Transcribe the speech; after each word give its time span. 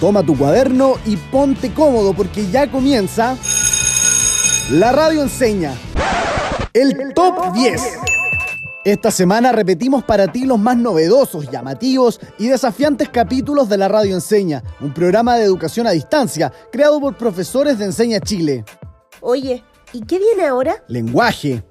Toma 0.00 0.22
tu 0.22 0.36
cuaderno 0.36 0.94
y 1.04 1.18
ponte 1.18 1.74
cómodo 1.74 2.14
porque 2.14 2.50
ya 2.50 2.70
comienza 2.70 3.36
La 4.70 4.92
Radio 4.92 5.20
Enseña. 5.20 5.74
El 6.72 7.12
Top 7.12 7.52
10. 7.52 7.98
Esta 8.86 9.10
semana 9.10 9.52
repetimos 9.52 10.02
para 10.02 10.32
ti 10.32 10.46
los 10.46 10.58
más 10.58 10.78
novedosos, 10.78 11.50
llamativos 11.50 12.18
y 12.38 12.46
desafiantes 12.46 13.10
capítulos 13.10 13.68
de 13.68 13.76
la 13.76 13.88
Radio 13.88 14.14
Enseña, 14.14 14.62
un 14.80 14.94
programa 14.94 15.36
de 15.36 15.44
educación 15.44 15.86
a 15.86 15.90
distancia 15.90 16.50
creado 16.72 16.98
por 16.98 17.18
profesores 17.18 17.78
de 17.78 17.84
Enseña 17.84 18.20
Chile. 18.20 18.64
Oye, 19.20 19.62
¿y 19.92 20.00
qué 20.06 20.18
viene 20.18 20.46
ahora? 20.46 20.82
Lenguaje. 20.88 21.62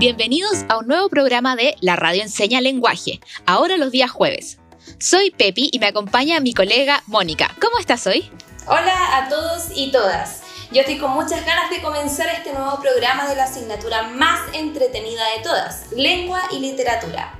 Bienvenidos 0.00 0.64
a 0.68 0.78
un 0.78 0.88
nuevo 0.88 1.08
programa 1.08 1.54
de 1.54 1.76
La 1.80 1.94
Radio 1.94 2.22
Enseña 2.22 2.60
Lenguaje, 2.60 3.20
ahora 3.46 3.76
los 3.76 3.92
días 3.92 4.10
jueves. 4.10 4.58
Soy 4.98 5.30
Pepi 5.30 5.70
y 5.72 5.78
me 5.78 5.86
acompaña 5.86 6.40
mi 6.40 6.54
colega 6.54 7.02
Mónica. 7.06 7.54
¿Cómo 7.60 7.78
estás 7.78 8.06
hoy? 8.06 8.30
Hola 8.66 9.18
a 9.18 9.28
todos 9.28 9.68
y 9.74 9.90
todas. 9.90 10.42
Yo 10.72 10.80
estoy 10.80 10.98
con 10.98 11.12
muchas 11.12 11.44
ganas 11.44 11.70
de 11.70 11.80
comenzar 11.80 12.28
este 12.28 12.52
nuevo 12.52 12.80
programa 12.80 13.28
de 13.28 13.36
la 13.36 13.44
asignatura 13.44 14.04
más 14.04 14.40
entretenida 14.54 15.22
de 15.36 15.42
todas, 15.42 15.90
lengua 15.92 16.42
y 16.52 16.60
literatura. 16.60 17.34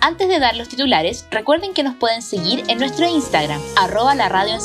Antes 0.00 0.28
de 0.28 0.38
dar 0.38 0.54
los 0.56 0.68
titulares, 0.68 1.26
recuerden 1.30 1.74
que 1.74 1.82
nos 1.82 1.96
pueden 1.96 2.22
seguir 2.22 2.64
en 2.68 2.78
nuestro 2.78 3.06
Instagram, 3.06 3.60
arroba 3.76 4.14
la 4.14 4.28
radio 4.28 4.58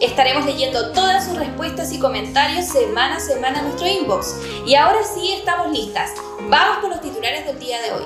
Estaremos 0.00 0.46
leyendo 0.46 0.92
todas 0.92 1.26
sus 1.26 1.36
respuestas 1.36 1.92
y 1.92 1.98
comentarios 1.98 2.66
semana 2.66 3.16
a 3.16 3.20
semana 3.20 3.58
en 3.58 3.64
nuestro 3.64 3.86
inbox. 3.86 4.36
Y 4.66 4.74
ahora 4.74 5.00
sí 5.02 5.32
estamos 5.32 5.70
listas. 5.72 6.10
Vamos 6.48 6.78
con 6.78 6.90
los 6.90 7.00
titulares 7.00 7.44
del 7.46 7.58
día 7.58 7.82
de 7.82 7.92
hoy. 7.92 8.04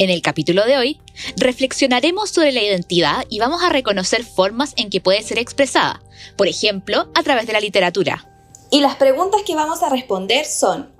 En 0.00 0.08
el 0.08 0.22
capítulo 0.22 0.64
de 0.64 0.78
hoy, 0.78 0.98
reflexionaremos 1.36 2.30
sobre 2.30 2.52
la 2.52 2.62
identidad 2.62 3.26
y 3.28 3.38
vamos 3.38 3.62
a 3.62 3.68
reconocer 3.68 4.24
formas 4.24 4.72
en 4.78 4.88
que 4.88 5.02
puede 5.02 5.22
ser 5.22 5.38
expresada, 5.38 6.02
por 6.38 6.48
ejemplo, 6.48 7.10
a 7.14 7.22
través 7.22 7.46
de 7.46 7.52
la 7.52 7.60
literatura. 7.60 8.26
Y 8.70 8.80
las 8.80 8.96
preguntas 8.96 9.42
que 9.46 9.54
vamos 9.54 9.82
a 9.82 9.90
responder 9.90 10.46
son, 10.46 10.90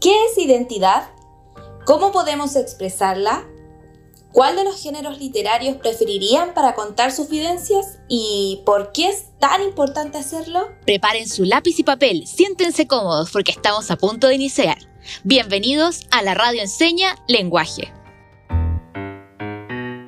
¿qué 0.00 0.14
es 0.24 0.38
identidad? 0.38 1.10
¿Cómo 1.84 2.10
podemos 2.10 2.56
expresarla? 2.56 3.46
¿Cuál 4.32 4.56
de 4.56 4.64
los 4.64 4.82
géneros 4.82 5.18
literarios 5.18 5.76
preferirían 5.76 6.54
para 6.54 6.74
contar 6.74 7.12
sus 7.12 7.28
vivencias? 7.28 7.98
¿Y 8.08 8.62
por 8.64 8.92
qué 8.92 9.10
es 9.10 9.26
tan 9.40 9.60
importante 9.60 10.16
hacerlo? 10.16 10.70
Preparen 10.86 11.28
su 11.28 11.44
lápiz 11.44 11.78
y 11.78 11.82
papel, 11.82 12.26
siéntense 12.26 12.86
cómodos 12.86 13.30
porque 13.30 13.52
estamos 13.52 13.90
a 13.90 13.98
punto 13.98 14.28
de 14.28 14.36
iniciar. 14.36 14.78
Bienvenidos 15.22 16.06
a 16.10 16.22
la 16.22 16.32
radio 16.32 16.62
enseña 16.62 17.22
Lenguaje. 17.28 17.92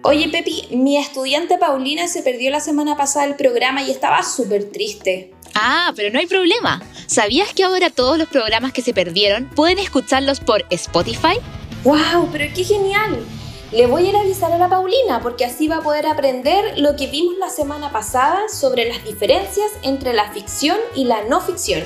Oye, 0.07 0.29
Pepi, 0.29 0.69
mi 0.73 0.99
estudiante 0.99 1.57
Paulina 1.57 2.09
se 2.09 2.23
perdió 2.23 2.51
la 2.51 2.61
semana 2.61 2.95
pasada 2.95 3.25
el 3.25 3.37
programa 3.37 3.83
y 3.83 3.91
estaba 3.91 4.23
súper 4.23 4.71
triste. 4.71 5.33
Ah, 5.55 5.95
pero 5.97 6.13
no 6.13 6.19
hay 6.19 6.27
problema. 6.27 6.83
¿Sabías 7.07 7.55
que 7.55 7.65
ahora 7.65 7.89
todos 7.89 8.19
los 8.19 8.29
programas 8.29 8.75
que 8.75 8.83
se 8.83 8.93
perdieron 8.93 9.49
pueden 9.49 9.79
escucharlos 9.79 10.41
por 10.41 10.63
Spotify? 10.69 11.39
¡Wow! 11.85 12.29
¡Pero 12.31 12.53
qué 12.55 12.65
genial! 12.65 13.25
Le 13.73 13.87
voy 13.87 14.05
a 14.05 14.09
ir 14.11 14.17
a 14.17 14.21
avisar 14.21 14.53
a 14.53 14.59
la 14.59 14.69
Paulina 14.69 15.21
porque 15.23 15.47
así 15.47 15.69
va 15.69 15.77
a 15.77 15.83
poder 15.83 16.07
aprender 16.07 16.79
lo 16.79 16.97
que 16.97 17.07
vimos 17.07 17.39
la 17.39 17.49
semana 17.49 17.91
pasada 17.91 18.51
sobre 18.51 18.87
las 18.87 19.03
diferencias 19.07 19.71
entre 19.85 20.13
la 20.13 20.31
ficción 20.33 20.77
y 20.95 21.05
la 21.05 21.25
no 21.25 21.41
ficción 21.41 21.83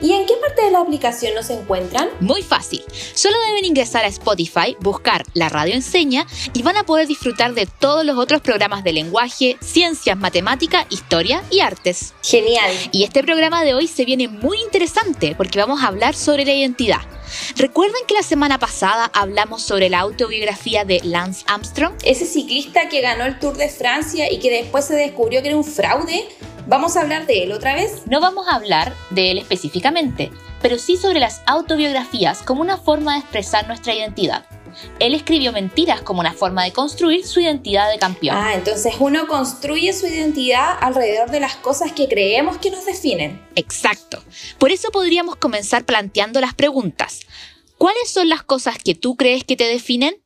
¿Y 0.00 0.12
en 0.12 0.26
qué 0.26 0.34
parte 0.36 0.64
de 0.64 0.70
la 0.70 0.80
aplicación 0.80 1.34
nos 1.34 1.50
encuentran? 1.50 2.08
Muy 2.20 2.42
fácil. 2.42 2.82
Solo 3.14 3.36
deben 3.48 3.64
ingresar 3.64 4.04
a 4.04 4.08
Spotify, 4.08 4.76
buscar 4.80 5.24
la 5.34 5.48
radio 5.48 5.74
enseña 5.74 6.26
y 6.52 6.62
van 6.62 6.76
a 6.76 6.84
poder 6.84 7.06
disfrutar 7.06 7.54
de 7.54 7.66
todos 7.66 8.04
los 8.04 8.18
otros 8.18 8.40
programas 8.40 8.84
de 8.84 8.92
lenguaje, 8.92 9.56
ciencias, 9.60 10.18
matemática, 10.18 10.86
historia 10.90 11.42
y 11.50 11.60
artes. 11.60 12.14
Genial. 12.22 12.72
Y 12.92 13.04
este 13.04 13.22
programa 13.22 13.64
de 13.64 13.74
hoy 13.74 13.86
se 13.86 14.04
viene 14.04 14.28
muy 14.28 14.60
interesante 14.60 15.34
porque 15.36 15.58
vamos 15.58 15.82
a 15.82 15.88
hablar 15.88 16.14
sobre 16.14 16.44
la 16.44 16.52
identidad. 16.52 17.00
¿Recuerdan 17.56 18.02
que 18.06 18.14
la 18.14 18.22
semana 18.22 18.58
pasada 18.58 19.10
hablamos 19.14 19.62
sobre 19.62 19.88
la 19.88 20.00
autobiografía 20.00 20.84
de 20.84 21.00
Lance 21.02 21.44
Armstrong? 21.46 21.94
Ese 22.04 22.26
ciclista 22.26 22.88
que 22.88 23.00
ganó 23.00 23.24
el 23.24 23.38
Tour 23.38 23.56
de 23.56 23.68
Francia 23.68 24.30
y 24.30 24.38
que 24.38 24.50
después 24.50 24.84
se 24.84 24.94
descubrió 24.94 25.42
que 25.42 25.48
era 25.48 25.56
un 25.56 25.64
fraude. 25.64 26.28
¿Vamos 26.66 26.96
a 26.96 27.02
hablar 27.02 27.26
de 27.26 27.42
él 27.42 27.52
otra 27.52 27.74
vez? 27.74 28.02
No 28.06 28.20
vamos 28.20 28.48
a 28.48 28.54
hablar 28.54 28.94
de 29.10 29.30
él 29.30 29.38
específicamente, 29.38 30.30
pero 30.62 30.78
sí 30.78 30.96
sobre 30.96 31.20
las 31.20 31.42
autobiografías 31.44 32.42
como 32.42 32.62
una 32.62 32.78
forma 32.78 33.12
de 33.12 33.20
expresar 33.20 33.66
nuestra 33.66 33.94
identidad. 33.94 34.46
Él 34.98 35.14
escribió 35.14 35.52
mentiras 35.52 36.00
como 36.00 36.20
una 36.20 36.32
forma 36.32 36.64
de 36.64 36.72
construir 36.72 37.26
su 37.26 37.40
identidad 37.40 37.90
de 37.90 37.98
campeón. 37.98 38.36
Ah, 38.36 38.54
entonces 38.54 38.94
uno 38.98 39.26
construye 39.26 39.92
su 39.92 40.06
identidad 40.06 40.78
alrededor 40.80 41.30
de 41.30 41.40
las 41.40 41.54
cosas 41.56 41.92
que 41.92 42.08
creemos 42.08 42.56
que 42.56 42.70
nos 42.70 42.86
definen. 42.86 43.46
Exacto. 43.56 44.22
Por 44.58 44.72
eso 44.72 44.90
podríamos 44.90 45.36
comenzar 45.36 45.84
planteando 45.84 46.40
las 46.40 46.54
preguntas. 46.54 47.20
¿Cuáles 47.76 48.10
son 48.10 48.30
las 48.30 48.42
cosas 48.42 48.78
que 48.78 48.94
tú 48.94 49.16
crees 49.16 49.44
que 49.44 49.56
te 49.56 49.64
definen? 49.64 50.16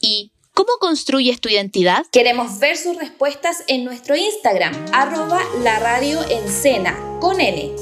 ¿Y 0.00 0.32
¿Cómo 0.58 0.72
construyes 0.80 1.40
tu 1.40 1.48
identidad? 1.48 2.04
Queremos 2.10 2.58
ver 2.58 2.76
sus 2.76 2.96
respuestas 2.96 3.62
en 3.68 3.84
nuestro 3.84 4.16
Instagram, 4.16 4.74
arroba 4.92 5.40
la 5.62 5.78
radio 5.78 6.18
con 7.20 7.40
N. 7.40 7.76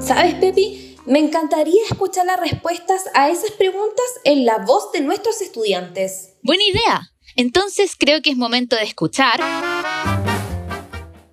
¿Sabes, 0.00 0.34
Pepi? 0.40 0.96
Me 1.06 1.20
encantaría 1.20 1.80
escuchar 1.88 2.26
las 2.26 2.40
respuestas 2.40 3.04
a 3.14 3.30
esas 3.30 3.52
preguntas 3.52 4.04
en 4.24 4.44
la 4.44 4.58
voz 4.58 4.90
de 4.90 5.02
nuestros 5.02 5.40
estudiantes. 5.40 6.30
Buena 6.42 6.64
idea. 6.64 7.12
Entonces 7.36 7.92
creo 7.96 8.22
que 8.22 8.30
es 8.30 8.36
momento 8.36 8.74
de 8.74 8.82
escuchar. 8.82 9.38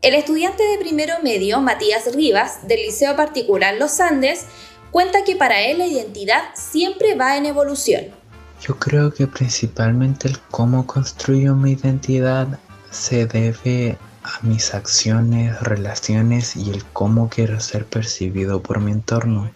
El 0.04 0.14
estudiante 0.14 0.62
de 0.62 0.78
primero 0.78 1.16
medio, 1.24 1.60
Matías 1.60 2.14
Rivas, 2.14 2.68
del 2.68 2.84
Liceo 2.84 3.16
Particular 3.16 3.74
Los 3.80 4.00
Andes, 4.00 4.46
cuenta 4.92 5.24
que 5.24 5.36
para 5.36 5.64
él 5.64 5.80
la 5.80 5.88
identidad 5.88 6.52
siempre 6.54 7.16
va 7.16 7.36
en 7.36 7.48
evolución 7.48 8.22
yo 8.66 8.80
creo 8.80 9.14
que 9.14 9.28
principalmente 9.28 10.30
el 10.30 10.40
cómo 10.50 10.88
construyo 10.88 11.54
mi 11.54 11.74
identidad 11.74 12.60
se 12.92 13.26
debe 13.26 13.98
a 14.24 14.40
mis 14.42 14.74
acciones, 14.74 15.60
relaciones 15.60 16.56
y 16.56 16.70
el 16.70 16.86
cómo 16.86 17.28
quiero 17.28 17.60
ser 17.60 17.86
percibido 17.86 18.64
por 18.64 18.80
mi 18.80 18.94
entorno. 18.94 19.52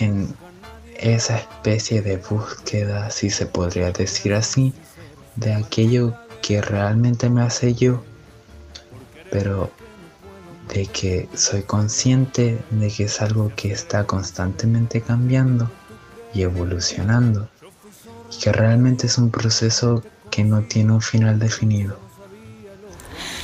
En 0.00 0.34
esa 0.96 1.36
especie 1.36 2.00
de 2.00 2.16
búsqueda, 2.16 3.10
si 3.10 3.28
se 3.28 3.44
podría 3.44 3.90
decir 3.90 4.32
así, 4.32 4.72
de 5.36 5.52
aquello 5.52 6.14
que 6.40 6.62
realmente 6.62 7.28
me 7.28 7.42
hace 7.42 7.74
yo, 7.74 8.02
pero 9.30 9.70
de 10.72 10.86
que 10.86 11.28
soy 11.34 11.64
consciente 11.64 12.64
de 12.70 12.90
que 12.90 13.04
es 13.04 13.20
algo 13.20 13.52
que 13.54 13.72
está 13.72 14.06
constantemente 14.06 15.02
cambiando 15.02 15.70
y 16.32 16.42
evolucionando 16.42 17.46
que 18.42 18.52
realmente 18.52 19.06
es 19.06 19.18
un 19.18 19.30
proceso 19.30 20.02
que 20.30 20.44
no 20.44 20.62
tiene 20.62 20.92
un 20.92 21.00
final 21.00 21.38
definido. 21.38 21.96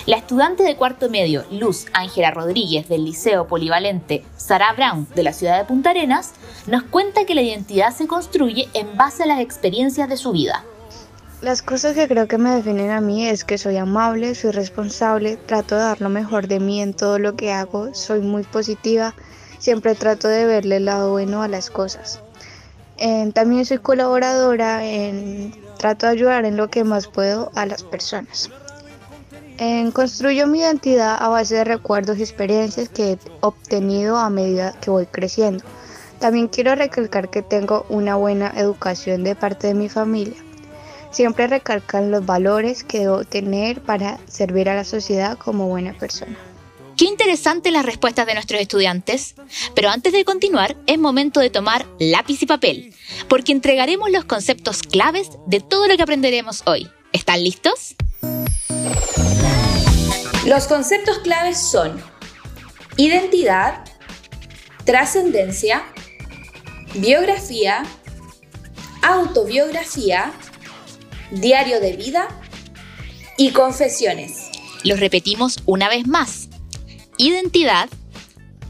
La 0.07 0.17
estudiante 0.17 0.63
de 0.63 0.77
cuarto 0.77 1.09
medio 1.09 1.45
Luz 1.51 1.87
Ángela 1.93 2.31
Rodríguez 2.31 2.89
del 2.89 3.05
Liceo 3.05 3.47
Polivalente 3.47 4.25
Sara 4.37 4.73
Brown 4.73 5.07
de 5.15 5.23
la 5.23 5.33
ciudad 5.33 5.59
de 5.59 5.67
Punta 5.67 5.91
Arenas 5.91 6.33
nos 6.67 6.83
cuenta 6.85 7.27
que 7.27 7.35
la 7.35 7.43
identidad 7.43 7.95
se 7.95 8.07
construye 8.07 8.69
en 8.75 8.97
base 8.97 9.23
a 9.23 9.27
las 9.27 9.41
experiencias 9.41 10.09
de 10.09 10.17
su 10.17 10.33
vida. 10.33 10.65
Las 11.43 11.63
cosas 11.63 11.95
que 11.95 12.09
creo 12.09 12.29
que 12.29 12.39
me 12.39 12.51
definen 12.51 12.91
a 12.91 13.01
mí 13.01 13.29
es 13.29 13.45
que 13.45 13.57
soy 13.57 13.77
amable, 13.77 14.35
soy 14.35 14.51
responsable, 14.51 15.37
trato 15.37 15.77
de 15.77 15.83
dar 15.83 16.01
lo 16.01 16.09
mejor 16.09 16.49
de 16.49 16.61
mí 16.61 16.83
en 16.83 16.93
todo 16.93 17.19
lo 17.19 17.37
que 17.37 17.53
hago, 17.53 17.95
soy 17.95 18.21
muy 18.21 18.43
positiva, 18.43 19.15
siempre 19.59 19.95
trato 19.95 20.29
de 20.29 20.45
verle 20.45 20.77
el 20.77 20.87
lado 20.87 21.13
bueno 21.13 21.43
a 21.43 21.49
las 21.49 21.71
cosas 21.71 22.21
también 23.33 23.65
soy 23.65 23.79
colaboradora, 23.79 24.85
en, 24.85 25.55
trato 25.79 26.07
de 26.07 26.13
ayudar 26.13 26.45
en 26.45 26.57
lo 26.57 26.69
que 26.69 26.85
más 26.85 27.07
puedo 27.07 27.51
a 27.55 27.65
las 27.65 27.83
personas. 27.83 28.51
construyo 29.93 30.47
mi 30.47 30.61
identidad 30.61 31.17
a 31.19 31.29
base 31.29 31.55
de 31.55 31.65
recuerdos 31.65 32.19
y 32.19 32.23
experiencias 32.23 32.89
que 32.89 33.13
he 33.13 33.19
obtenido 33.41 34.19
a 34.19 34.29
medida 34.29 34.75
que 34.81 34.91
voy 34.91 35.07
creciendo. 35.07 35.65
También 36.19 36.49
quiero 36.49 36.75
recalcar 36.75 37.31
que 37.31 37.41
tengo 37.41 37.87
una 37.89 38.17
buena 38.17 38.53
educación 38.55 39.25
de 39.25 39.35
parte 39.35 39.69
de 39.69 39.75
mi 39.75 39.89
familia. 39.89 40.37
Siempre 41.11 41.47
recalcan 41.47 42.11
los 42.11 42.25
valores 42.27 42.85
que 42.85 43.01
debo 43.01 43.25
tener 43.25 43.81
para 43.81 44.19
servir 44.27 44.69
a 44.69 44.75
la 44.75 44.85
sociedad 44.85 45.39
como 45.39 45.67
buena 45.69 45.95
persona. 45.95 46.37
Qué 47.01 47.07
interesantes 47.07 47.73
las 47.73 47.87
respuestas 47.87 48.27
de 48.27 48.35
nuestros 48.35 48.61
estudiantes. 48.61 49.35
Pero 49.75 49.89
antes 49.89 50.13
de 50.13 50.23
continuar, 50.23 50.77
es 50.87 50.99
momento 50.99 51.41
de 51.41 51.49
tomar 51.49 51.87
lápiz 51.99 52.43
y 52.43 52.47
papel, 52.47 52.95
porque 53.27 53.53
entregaremos 53.53 54.11
los 54.11 54.27
conceptos 54.27 54.83
claves 54.83 55.31
de 55.47 55.61
todo 55.61 55.89
lo 55.89 55.97
que 55.97 56.03
aprenderemos 56.03 56.63
hoy. 56.67 56.91
¿Están 57.15 57.43
listos? 57.43 57.95
Los 60.45 60.67
conceptos 60.67 61.21
claves 61.21 61.59
son 61.59 62.03
identidad, 62.99 63.83
trascendencia, 64.85 65.87
biografía, 66.97 67.83
autobiografía, 69.01 70.33
diario 71.31 71.81
de 71.81 71.97
vida 71.97 72.29
y 73.39 73.53
confesiones. 73.53 74.51
Los 74.85 75.01
repetimos 75.01 75.61
una 75.65 75.89
vez 75.89 76.07
más. 76.07 76.40
Identidad, 77.23 77.91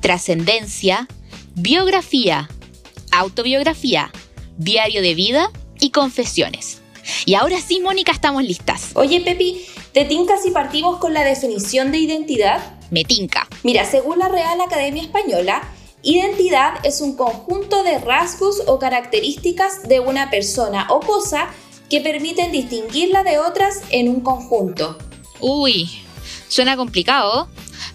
trascendencia, 0.01 1.07
biografía, 1.55 2.51
autobiografía, 3.13 4.11
diario 4.59 5.03
de 5.03 5.15
vida 5.15 5.53
y 5.79 5.93
confesiones. 5.93 6.83
Y 7.27 7.35
ahora 7.35 7.61
sí, 7.61 7.79
Mónica, 7.79 8.11
estamos 8.11 8.43
listas. 8.43 8.91
Oye, 8.95 9.21
Pepi, 9.21 9.65
¿te 9.93 10.05
tinca 10.05 10.37
si 10.37 10.51
partimos 10.51 10.99
con 10.99 11.15
la 11.15 11.23
definición 11.23 11.93
de 11.93 11.99
identidad? 11.99 12.77
Me 12.91 13.05
tinca. 13.05 13.47
Mira, 13.63 13.85
según 13.85 14.19
la 14.19 14.27
Real 14.27 14.61
Academia 14.61 15.05
Española, 15.05 15.63
identidad 16.03 16.85
es 16.85 17.01
un 17.01 17.15
conjunto 17.15 17.85
de 17.85 18.01
rasgos 18.01 18.65
o 18.67 18.81
características 18.81 19.87
de 19.87 20.01
una 20.01 20.29
persona 20.29 20.89
o 20.91 20.99
cosa 20.99 21.47
que 21.89 22.01
permiten 22.01 22.51
distinguirla 22.51 23.23
de 23.23 23.39
otras 23.39 23.83
en 23.91 24.09
un 24.09 24.23
conjunto. 24.23 24.99
Uy, 25.39 25.89
suena 26.51 26.77
complicado, 26.77 27.49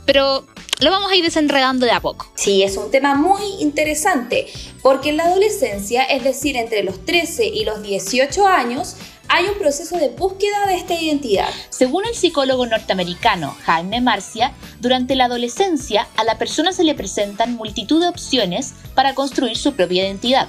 pero 0.06 0.46
lo 0.80 0.92
vamos 0.92 1.12
a 1.12 1.16
ir 1.16 1.24
desenredando 1.24 1.86
de 1.86 1.92
a 1.92 2.00
poco. 2.00 2.32
Sí, 2.36 2.64
es 2.64 2.78
un 2.78 2.90
tema 2.90 3.14
muy 3.16 3.44
interesante, 3.60 4.48
porque 4.82 5.10
en 5.10 5.18
la 5.18 5.26
adolescencia, 5.26 6.04
es 6.04 6.24
decir, 6.24 6.56
entre 6.56 6.84
los 6.84 7.06
13 7.06 7.46
y 7.46 7.66
los 7.66 7.84
18 7.84 8.48
años, 8.48 8.96
hay 9.28 9.46
un 9.46 9.58
proceso 9.58 9.98
de 9.98 10.10
búsqueda 10.10 10.68
de 10.68 10.76
esta 10.76 10.94
identidad. 10.94 11.50
Según 11.70 12.06
el 12.06 12.16
psicólogo 12.16 12.66
norteamericano 12.66 13.56
Jaime 13.64 14.02
Marcia, 14.02 14.54
durante 14.80 15.16
la 15.16 15.26
adolescencia 15.26 16.08
a 16.16 16.24
la 16.24 16.38
persona 16.38 16.72
se 16.72 16.84
le 16.84 16.96
presentan 16.96 17.56
multitud 17.56 18.02
de 18.02 18.08
opciones 18.08 18.74
para 18.94 19.16
construir 19.16 19.58
su 19.58 19.74
propia 19.74 20.06
identidad. 20.06 20.48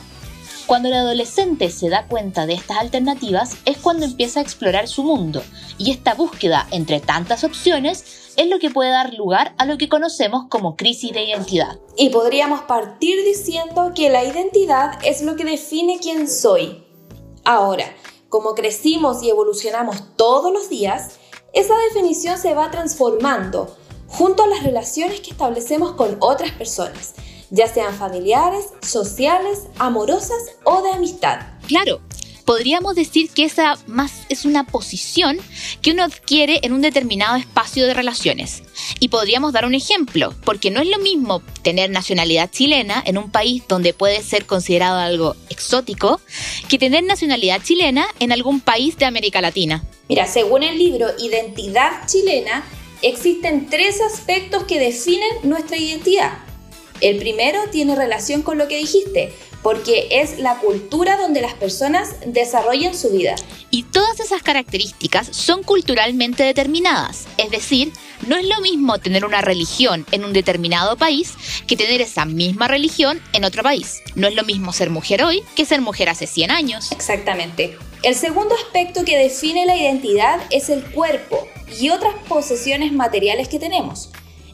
Cuando 0.67 0.89
el 0.89 0.95
adolescente 0.95 1.71
se 1.71 1.89
da 1.89 2.09
cuenta 2.09 2.45
de 2.45 2.55
estas 2.55 2.79
alternativas 2.79 3.53
es 3.67 3.79
cuando 3.79 4.05
empieza 4.05 4.41
a 4.41 4.43
explorar 4.43 4.89
su 4.89 5.05
mundo, 5.05 5.41
y 5.79 5.93
esta 5.93 6.15
búsqueda 6.15 6.67
entre 6.73 6.99
tantas 6.99 7.45
opciones 7.45 8.33
es 8.37 8.49
lo 8.49 8.59
que 8.59 8.71
puede 8.71 8.91
dar 8.91 9.15
lugar 9.15 9.55
a 9.59 9.65
lo 9.65 9.79
que 9.79 9.89
conocemos 9.89 10.47
como 10.49 10.75
crisis 10.75 11.13
de 11.13 11.23
identidad. 11.23 11.79
Y 11.97 12.11
podríamos 12.11 12.63
partir 12.63 13.25
diciendo 13.25 13.93
que 13.95 14.11
la 14.11 14.25
identidad 14.25 14.99
es 15.05 15.23
lo 15.23 15.37
que 15.37 15.45
define 15.45 16.01
quién 16.01 16.29
soy. 16.29 16.85
Ahora, 17.45 17.85
como 18.29 18.57
crecimos 18.57 19.23
y 19.23 19.31
evolucionamos 19.31 20.17
todos 20.17 20.53
los 20.53 20.69
días, 20.69 21.19
esa 21.53 21.75
definición 21.89 22.39
se 22.39 22.55
va 22.55 22.73
transformando 22.73 23.77
junto 24.09 24.43
a 24.43 24.49
las 24.49 24.65
relaciones 24.65 25.21
que 25.21 25.31
establecemos 25.31 25.93
con 25.93 26.17
otras 26.19 26.51
personas 26.51 27.15
ya 27.51 27.67
sean 27.67 27.95
familiares, 27.95 28.67
sociales, 28.83 29.65
amorosas 29.79 30.39
o 30.65 30.83
de 30.83 30.93
amistad. 30.93 31.41
Claro, 31.67 32.01
podríamos 32.47 32.95
decir 32.95 33.29
que 33.31 33.45
esa 33.45 33.77
más 33.87 34.13
es 34.29 34.45
una 34.45 34.65
posición 34.65 35.39
que 35.83 35.91
uno 35.91 36.05
adquiere 36.05 36.61
en 36.63 36.73
un 36.73 36.81
determinado 36.81 37.37
espacio 37.37 37.87
de 37.87 37.93
relaciones. 37.93 38.63
Y 39.01 39.09
podríamos 39.09 39.53
dar 39.53 39.67
un 39.67 39.75
ejemplo, 39.75 40.33
porque 40.45 40.71
no 40.71 40.81
es 40.81 40.89
lo 40.89 40.99
mismo 40.99 41.43
tener 41.63 41.91
nacionalidad 41.91 42.51
chilena 42.51 43.03
en 43.05 43.19
un 43.19 43.31
país 43.31 43.65
donde 43.69 43.93
puede 43.93 44.23
ser 44.23 44.47
considerado 44.47 44.99
algo 44.99 45.37
exótico, 45.51 46.21
que 46.69 46.79
tener 46.79 47.05
nacionalidad 47.05 47.63
chilena 47.63 48.07
en 48.21 48.33
algún 48.33 48.61
país 48.61 48.97
de 48.97 49.05
América 49.05 49.41
Latina. 49.41 49.85
Mira, 50.09 50.27
según 50.27 50.63
el 50.63 50.79
libro 50.79 51.09
Identidad 51.19 52.07
chilena, 52.07 52.65
existen 53.03 53.69
tres 53.69 54.01
aspectos 54.01 54.65
que 54.65 54.79
definen 54.79 55.29
nuestra 55.43 55.77
identidad. 55.77 56.46
El 57.01 57.19
primero 57.19 57.61
tiene 57.71 57.95
relación 57.95 58.43
con 58.43 58.57
lo 58.59 58.69
que 58.69 58.79
dijiste, 58.79 59.33
porque 59.63 60.09
es 60.11 60.39
la 60.39 60.59
cultura 60.59 61.17
donde 61.17 61.41
las 61.41 61.55
personas 61.55 62.17
desarrollan 62.25 62.95
su 62.95 63.11
vida. 63.11 63.35
Y 63.71 63.83
todas 63.83 64.21
esas 64.21 64.43
características 64.43 65.29
son 65.33 65.63
culturalmente 65.63 66.45
determinadas, 66.45 67.27
es 67.37 67.51
decir, 67.51 67.93
no 68.27 68.37
es 68.37 68.47
lo 68.47 68.61
mismo 68.61 68.99
tener 68.99 69.25
una 69.25 69.43
religión 69.43 70.07
en 70.13 70.25
un 70.25 70.33
determinado 70.33 70.97
país 70.97 71.35
que 71.67 71.77
tener 71.77 72.01
esa 72.01 72.25
misma 72.25 72.69
religión 72.69 73.21
en 73.33 73.45
otro 73.45 73.63
país. 73.63 74.01
No 74.15 74.27
es 74.27 74.35
lo 74.35 74.45
mismo 74.45 74.73
ser 74.73 74.89
mujer 74.89 75.23
hoy 75.23 75.43
que 75.55 75.65
ser 75.65 75.81
mujer 75.81 76.09
hace 76.09 76.27
100 76.27 76.51
años. 76.51 76.93
Exactamente. 76.93 77.77
El 78.03 78.15
segundo 78.15 78.55
aspecto 78.55 79.05
que 79.05 79.19
define 79.19 79.67
la 79.67 79.77
identidad 79.77 80.41
es 80.51 80.71
el 80.71 80.83
cuerpo 80.83 81.47
y 81.79 81.91
otras 81.91 82.15
posesiones 82.29 82.93
materiales 82.93 83.49
que 83.49 83.59
tenemos. 83.59 84.11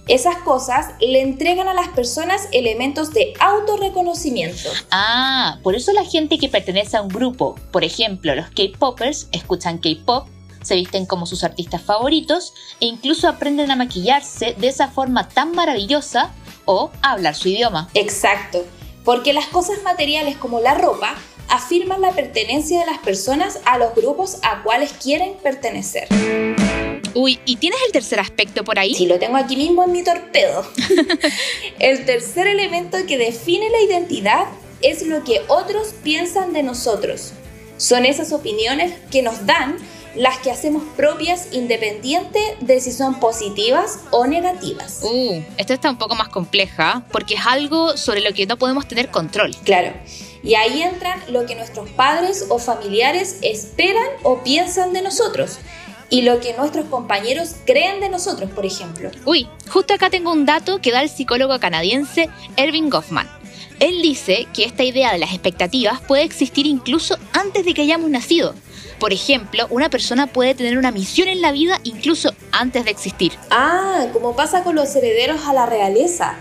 Esas 0.09 0.37
cosas 0.39 0.95
le 1.01 1.23
entregan 1.23 1.69
a 1.69 1.75
las 1.75 1.89
personas 1.89 2.49
elementos 2.51 3.13
de 3.13 3.35
autorreconocimiento. 3.39 4.69
Ah, 4.91 5.59
por 5.63 5.77
eso 5.77 5.93
la 5.93 6.05
gente 6.05 6.39
que 6.39 6.49
pertenece 6.49 6.97
a 6.97 7.03
un 7.03 7.09
grupo, 7.09 7.55
por 7.71 7.85
ejemplo 7.85 8.35
los 8.35 8.49
K-Poppers, 8.49 9.29
escuchan 9.31 9.79
K-Pop, 9.79 10.27
se 10.63 10.75
visten 10.75 11.07
como 11.07 11.25
sus 11.25 11.45
artistas 11.45 11.83
favoritos 11.83 12.53
e 12.81 12.87
incluso 12.87 13.29
aprenden 13.29 13.71
a 13.71 13.77
maquillarse 13.77 14.55
de 14.59 14.69
esa 14.69 14.89
forma 14.89 15.29
tan 15.29 15.53
maravillosa 15.53 16.33
o 16.65 16.91
a 17.01 17.13
hablar 17.13 17.37
su 17.37 17.49
idioma. 17.49 17.89
Exacto, 17.95 18.65
porque 19.05 19.33
las 19.33 19.47
cosas 19.47 19.83
materiales 19.85 20.37
como 20.37 20.59
la 20.59 20.75
ropa 20.75 21.15
afirman 21.49 22.01
la 22.01 22.11
pertenencia 22.11 22.81
de 22.81 22.87
las 22.87 22.99
personas 22.99 23.61
a 23.67 23.79
los 23.79 23.95
grupos 23.95 24.39
a 24.43 24.63
cuales 24.65 24.93
quieren 24.95 25.35
pertenecer. 25.43 26.09
Uy, 27.15 27.39
¿y 27.45 27.57
tienes 27.57 27.79
el 27.87 27.93
tercer 27.93 28.21
aspecto 28.21 28.65
por 28.65 28.79
ahí? 28.79 28.95
Sí, 28.95 29.07
lo 29.07 29.19
tengo 29.19 29.37
aquí 29.37 29.57
mismo 29.57 29.85
en 29.85 29.93
mi 29.93 30.03
torpedo. 30.03 30.67
el 31.79 32.05
tercer 32.05 32.47
elemento 32.47 32.99
que 33.07 33.19
define 33.19 33.69
la 33.71 33.81
identidad 33.81 34.47
es 34.81 35.07
lo 35.07 35.23
que 35.25 35.43
otros 35.49 35.95
piensan 36.03 36.53
de 36.53 36.63
nosotros. 36.63 37.33
Son 37.77 38.05
esas 38.05 38.33
opiniones 38.33 38.93
que 39.11 39.23
nos 39.23 39.47
dan 39.47 39.77
las 40.15 40.39
que 40.39 40.51
hacemos 40.51 40.83
propias 40.97 41.49
independiente 41.53 42.39
de 42.61 42.81
si 42.81 42.93
son 42.93 43.19
positivas 43.19 44.01
o 44.11 44.27
negativas. 44.27 45.01
Uh, 45.03 45.43
esta 45.57 45.75
está 45.75 45.91
un 45.91 45.97
poco 45.97 46.15
más 46.15 46.29
compleja 46.29 47.05
porque 47.11 47.35
es 47.35 47.47
algo 47.47 47.97
sobre 47.97 48.21
lo 48.21 48.33
que 48.33 48.47
no 48.47 48.59
podemos 48.59 48.87
tener 48.87 49.11
control. 49.11 49.57
Claro. 49.65 49.93
Y 50.43 50.55
ahí 50.55 50.83
entran 50.83 51.21
lo 51.29 51.47
que 51.47 51.55
nuestros 51.55 51.89
padres 51.91 52.47
o 52.49 52.59
familiares 52.59 53.39
esperan 53.43 54.07
o 54.23 54.43
piensan 54.43 54.93
de 54.93 55.03
nosotros 55.03 55.59
y 56.13 56.21
lo 56.21 56.41
que 56.41 56.53
nuestros 56.53 56.85
compañeros 56.91 57.55
creen 57.65 58.01
de 58.01 58.11
nosotros, 58.11 58.51
por 58.51 58.67
ejemplo. 58.67 59.11
Uy, 59.25 59.49
justo 59.71 59.95
acá 59.95 60.11
tengo 60.11 60.31
un 60.31 60.45
dato 60.45 60.79
que 60.79 60.93
da 60.93 61.01
el 61.01 61.09
psicólogo 61.09 61.59
canadiense 61.59 62.29
Erving 62.59 62.91
Goffman. 62.91 63.27
Él 63.81 64.03
dice 64.03 64.47
que 64.53 64.67
esta 64.67 64.85
idea 64.85 65.11
de 65.11 65.19
las 65.19 65.31
expectativas 65.33 66.03
puede 66.03 66.25
existir 66.25 66.67
incluso 66.67 67.17
antes 67.33 67.65
de 67.65 67.73
que 67.73 67.81
hayamos 67.81 68.11
nacido. 68.11 68.55
Por 69.01 69.15
ejemplo, 69.15 69.67
una 69.71 69.89
persona 69.89 70.27
puede 70.27 70.55
tener 70.55 70.77
una 70.77 70.93
misión 70.93 71.29
en 71.29 71.41
la 71.41 71.51
vida 71.51 71.81
incluso 71.83 72.35
antes 72.53 72.85
de 72.85 72.91
existir. 72.91 73.33
Ah, 73.51 74.09
como 74.13 74.37
pasa 74.37 74.63
con 74.65 74.77
los 74.77 74.95
herederos 74.95 75.47
a 75.47 75.55
la 75.55 75.65
realeza. 75.65 76.35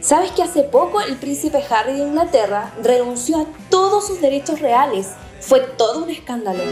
¿Sabes 0.00 0.30
que 0.30 0.44
hace 0.44 0.62
poco 0.62 1.00
el 1.00 1.16
príncipe 1.16 1.64
Harry 1.68 1.94
de 1.94 2.04
Inglaterra 2.04 2.72
renunció 2.80 3.38
a 3.38 3.46
todos 3.70 4.06
sus 4.06 4.20
derechos 4.20 4.60
reales? 4.60 5.08
Fue 5.40 5.58
todo 5.76 6.04
un 6.04 6.10
escándalo. 6.10 6.62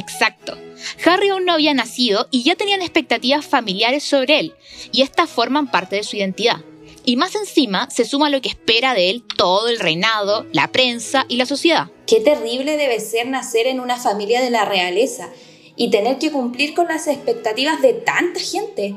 Exacto. 0.00 0.56
Harry 1.04 1.28
aún 1.28 1.44
no 1.44 1.52
había 1.52 1.74
nacido 1.74 2.26
y 2.30 2.42
ya 2.42 2.54
tenían 2.54 2.80
expectativas 2.80 3.44
familiares 3.44 4.02
sobre 4.02 4.40
él, 4.40 4.54
y 4.92 5.02
estas 5.02 5.28
forman 5.28 5.70
parte 5.70 5.96
de 5.96 6.04
su 6.04 6.16
identidad. 6.16 6.56
Y 7.04 7.16
más 7.16 7.34
encima 7.34 7.88
se 7.90 8.06
suma 8.06 8.30
lo 8.30 8.40
que 8.40 8.48
espera 8.48 8.94
de 8.94 9.10
él 9.10 9.22
todo 9.36 9.68
el 9.68 9.78
reinado, 9.78 10.46
la 10.52 10.68
prensa 10.68 11.26
y 11.28 11.36
la 11.36 11.44
sociedad. 11.44 11.90
Qué 12.06 12.20
terrible 12.20 12.78
debe 12.78 12.98
ser 13.00 13.28
nacer 13.28 13.66
en 13.66 13.78
una 13.78 13.96
familia 13.98 14.40
de 14.40 14.50
la 14.50 14.64
realeza 14.64 15.28
y 15.76 15.90
tener 15.90 16.18
que 16.18 16.32
cumplir 16.32 16.74
con 16.74 16.88
las 16.88 17.06
expectativas 17.06 17.82
de 17.82 17.92
tanta 17.92 18.40
gente. 18.40 18.94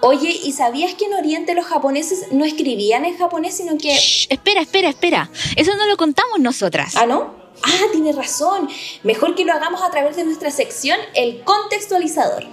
Oye, 0.00 0.30
¿y 0.42 0.50
sabías 0.52 0.94
que 0.94 1.04
en 1.04 1.14
Oriente 1.14 1.54
los 1.54 1.66
japoneses 1.66 2.32
no 2.32 2.44
escribían 2.44 3.04
en 3.04 3.16
japonés, 3.16 3.56
sino 3.56 3.78
que... 3.78 3.96
espera, 4.28 4.60
espera, 4.60 4.88
espera. 4.88 5.30
Eso 5.54 5.76
no 5.76 5.86
lo 5.86 5.96
contamos 5.96 6.40
nosotras. 6.40 6.96
¿Ah, 6.96 7.06
no? 7.06 7.41
Ah, 7.62 7.86
tiene 7.92 8.12
razón. 8.12 8.68
Mejor 9.02 9.34
que 9.34 9.44
lo 9.44 9.52
hagamos 9.52 9.82
a 9.82 9.90
través 9.90 10.16
de 10.16 10.24
nuestra 10.24 10.50
sección 10.50 10.98
El 11.14 11.42
contextualizador. 11.44 12.44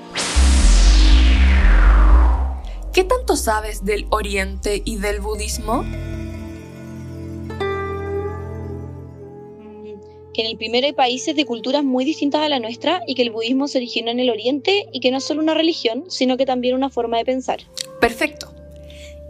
¿Qué 2.94 3.04
tanto 3.04 3.36
sabes 3.36 3.86
del 3.86 4.06
Oriente 4.10 4.82
y 4.86 4.98
del 4.98 5.20
budismo? 5.20 5.84
Que 10.34 10.42
en 10.42 10.48
el 10.48 10.58
primero 10.58 10.86
hay 10.86 10.94
países 10.94 11.36
de 11.36 11.46
culturas 11.46 11.84
muy 11.84 12.06
distintas 12.06 12.42
a 12.42 12.50
la 12.50 12.60
nuestra 12.60 13.02
y 13.08 13.16
que 13.16 13.24
el 13.24 13.32
budismo 13.32 13.68
se 13.68 13.80
originó 13.80 14.12
en 14.12 14.20
el 14.20 14.30
Oriente 14.30 14.88
y 14.92 15.00
que 15.00 15.12
no 15.12 15.18
es 15.18 15.24
solo 15.24 15.42
una 15.42 15.54
religión, 15.54 16.06
sino 16.08 16.38
que 16.38 16.46
también 16.46 16.76
una 16.76 16.90
forma 16.90 17.18
de 17.18 17.26
pensar. 17.26 17.62
Perfecto. 18.00 18.54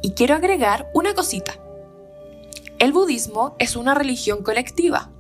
Y 0.01 0.11
quiero 0.11 0.35
agregar 0.35 0.89
una 0.93 1.13
cosita. 1.13 1.59
El 2.79 2.91
budismo 2.91 3.55
es 3.59 3.75
una 3.75 3.93
religión 3.93 4.43
colectiva 4.43 5.11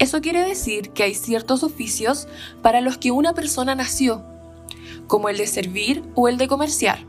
eso 0.00 0.22
quiere 0.22 0.42
decir 0.42 0.90
que 0.90 1.02
hay 1.02 1.14
ciertos 1.14 1.62
oficios 1.62 2.26
para 2.62 2.80
los 2.80 2.96
que 2.96 3.10
una 3.10 3.34
persona 3.34 3.74
nació, 3.74 4.24
como 5.06 5.28
el 5.28 5.36
de 5.36 5.46
servir 5.46 6.02
o 6.14 6.26
el 6.26 6.38
de 6.38 6.48
comerciar. 6.48 7.06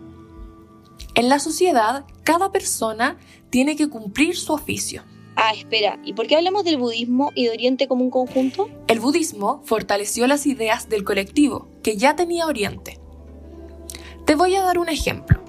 En 1.16 1.30
la 1.30 1.40
sociedad, 1.40 2.06
cada 2.24 2.52
persona 2.52 3.18
tiene 3.50 3.78
que 3.78 3.90
cumplir 3.90 4.36
su 4.36 4.52
oficio. 4.52 5.04
Ah, 5.38 5.54
espera, 5.56 6.00
¿y 6.04 6.14
por 6.14 6.28
qué 6.28 6.36
hablamos 6.36 6.66
del 6.66 6.78
budismo 6.78 7.32
y 7.34 7.46
de 7.46 7.52
Oriente 7.52 7.88
como 7.88 8.04
un 8.04 8.12
conjunto? 8.12 8.70
El 8.88 9.00
budismo 9.00 9.62
fortaleció 9.64 10.28
las 10.28 10.46
ideas 10.46 10.90
del 10.90 11.06
colectivo 11.06 11.70
que 11.84 11.96
ya 11.96 12.18
tenía 12.18 12.46
Oriente. 12.46 13.00
Te 14.26 14.36
voy 14.36 14.56
a 14.56 14.64
dar 14.64 14.78
un 14.78 14.90
ejemplo. 14.90 15.42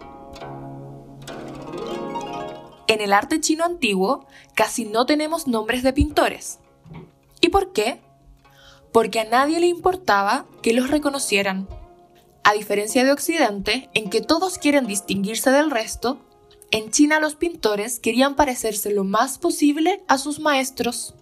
En 2.86 3.00
el 3.00 3.12
arte 3.12 3.40
chino 3.40 3.64
antiguo 3.64 4.26
casi 4.54 4.84
no 4.84 5.06
tenemos 5.06 5.48
nombres 5.48 5.82
de 5.82 5.92
pintores. 5.92 6.60
¿Y 7.42 7.50
por 7.50 7.74
qué? 7.74 8.00
Porque 8.92 9.20
a 9.20 9.24
nadie 9.24 9.60
le 9.60 9.66
importaba 9.66 10.46
que 10.62 10.72
los 10.72 10.90
reconocieran. 10.90 11.68
A 12.44 12.54
diferencia 12.54 13.04
de 13.04 13.12
Occidente, 13.12 13.90
en 13.92 14.08
que 14.08 14.22
todos 14.22 14.56
quieren 14.56 14.86
distinguirse 14.86 15.50
del 15.50 15.70
resto, 15.70 16.20
en 16.70 16.90
China 16.90 17.20
los 17.20 17.34
pintores 17.34 18.00
querían 18.00 18.36
parecerse 18.36 18.90
lo 18.90 19.04
más 19.04 19.38
posible 19.38 20.02
a 20.08 20.16
sus 20.16 20.40
maestros. 20.40 21.14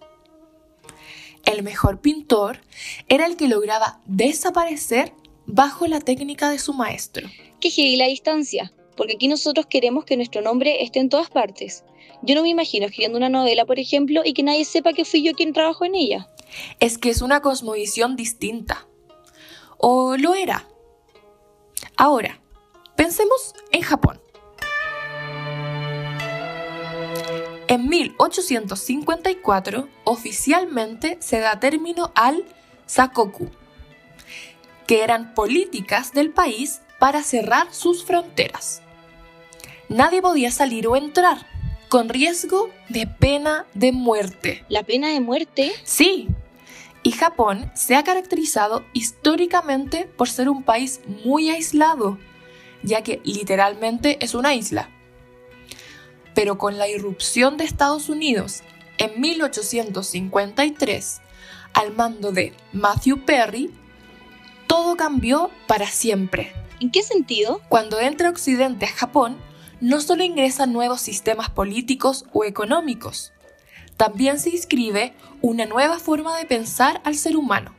El 1.43 1.63
mejor 1.63 1.99
pintor 1.99 2.61
era 3.09 3.25
el 3.25 3.35
que 3.35 3.47
lograba 3.47 3.99
desaparecer 4.05 5.13
bajo 5.47 5.87
la 5.87 5.99
técnica 5.99 6.51
de 6.51 6.59
su 6.59 6.73
maestro. 6.73 7.27
Heavy 7.61 7.97
la 7.97 8.05
distancia, 8.05 8.71
porque 8.95 9.15
aquí 9.15 9.27
nosotros 9.27 9.65
queremos 9.65 10.05
que 10.05 10.17
nuestro 10.17 10.41
nombre 10.41 10.83
esté 10.83 10.99
en 10.99 11.09
todas 11.09 11.29
partes. 11.29 11.83
Yo 12.21 12.35
no 12.35 12.43
me 12.43 12.49
imagino 12.49 12.85
escribiendo 12.85 13.17
una 13.17 13.29
novela, 13.29 13.65
por 13.65 13.79
ejemplo, 13.79 14.21
y 14.23 14.33
que 14.33 14.43
nadie 14.43 14.65
sepa 14.65 14.93
que 14.93 15.05
fui 15.05 15.23
yo 15.23 15.33
quien 15.33 15.53
trabajó 15.53 15.85
en 15.85 15.95
ella. 15.95 16.29
Es 16.79 16.97
que 16.97 17.09
es 17.09 17.21
una 17.21 17.41
cosmovisión 17.41 18.15
distinta. 18.15 18.87
O 19.77 20.15
lo 20.17 20.35
era. 20.35 20.67
Ahora, 21.97 22.39
pensemos 22.95 23.53
en 23.71 23.81
Japón. 23.81 24.21
En 27.67 27.87
1854 27.87 29.87
oficialmente 30.03 31.17
se 31.21 31.39
da 31.39 31.59
término 31.59 32.11
al 32.15 32.43
Sakoku, 32.85 33.49
que 34.87 35.03
eran 35.03 35.33
políticas 35.33 36.11
del 36.11 36.31
país 36.31 36.81
para 37.01 37.23
cerrar 37.23 37.73
sus 37.73 38.05
fronteras. 38.05 38.83
Nadie 39.89 40.21
podía 40.21 40.51
salir 40.51 40.87
o 40.87 40.95
entrar, 40.95 41.47
con 41.89 42.07
riesgo 42.07 42.69
de 42.89 43.07
pena 43.07 43.65
de 43.73 43.91
muerte. 43.91 44.63
¿La 44.69 44.83
pena 44.83 45.09
de 45.09 45.19
muerte? 45.19 45.71
Sí. 45.83 46.27
Y 47.03 47.11
Japón 47.11 47.71
se 47.73 47.95
ha 47.95 48.03
caracterizado 48.03 48.85
históricamente 48.93 50.07
por 50.15 50.29
ser 50.29 50.47
un 50.47 50.61
país 50.61 51.01
muy 51.25 51.49
aislado, 51.49 52.19
ya 52.83 53.01
que 53.01 53.19
literalmente 53.25 54.23
es 54.23 54.35
una 54.35 54.53
isla 54.53 54.89
pero 56.33 56.57
con 56.57 56.77
la 56.77 56.87
irrupción 56.87 57.57
de 57.57 57.65
Estados 57.65 58.09
Unidos 58.09 58.63
en 58.97 59.19
1853 59.19 61.21
al 61.73 61.93
mando 61.93 62.31
de 62.31 62.53
Matthew 62.73 63.25
Perry, 63.25 63.71
todo 64.71 64.95
cambió 64.95 65.51
para 65.67 65.85
siempre. 65.87 66.53
¿En 66.79 66.91
qué 66.91 67.03
sentido? 67.03 67.59
Cuando 67.67 67.99
entra 67.99 68.29
Occidente 68.29 68.85
a 68.85 68.93
Japón, 68.93 69.35
no 69.81 69.99
solo 69.99 70.23
ingresan 70.23 70.71
nuevos 70.71 71.01
sistemas 71.01 71.49
políticos 71.49 72.23
o 72.31 72.45
económicos, 72.45 73.33
también 73.97 74.39
se 74.39 74.51
inscribe 74.51 75.13
una 75.41 75.65
nueva 75.65 75.99
forma 75.99 76.37
de 76.37 76.45
pensar 76.45 77.01
al 77.03 77.15
ser 77.15 77.35
humano. 77.35 77.75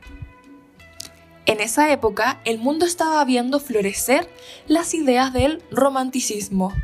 En 1.47 1.61
esa 1.61 1.91
época, 1.91 2.39
el 2.45 2.59
mundo 2.59 2.85
estaba 2.85 3.25
viendo 3.25 3.59
florecer 3.59 4.29
las 4.67 4.93
ideas 4.93 5.33
del 5.33 5.63
romanticismo 5.71 6.75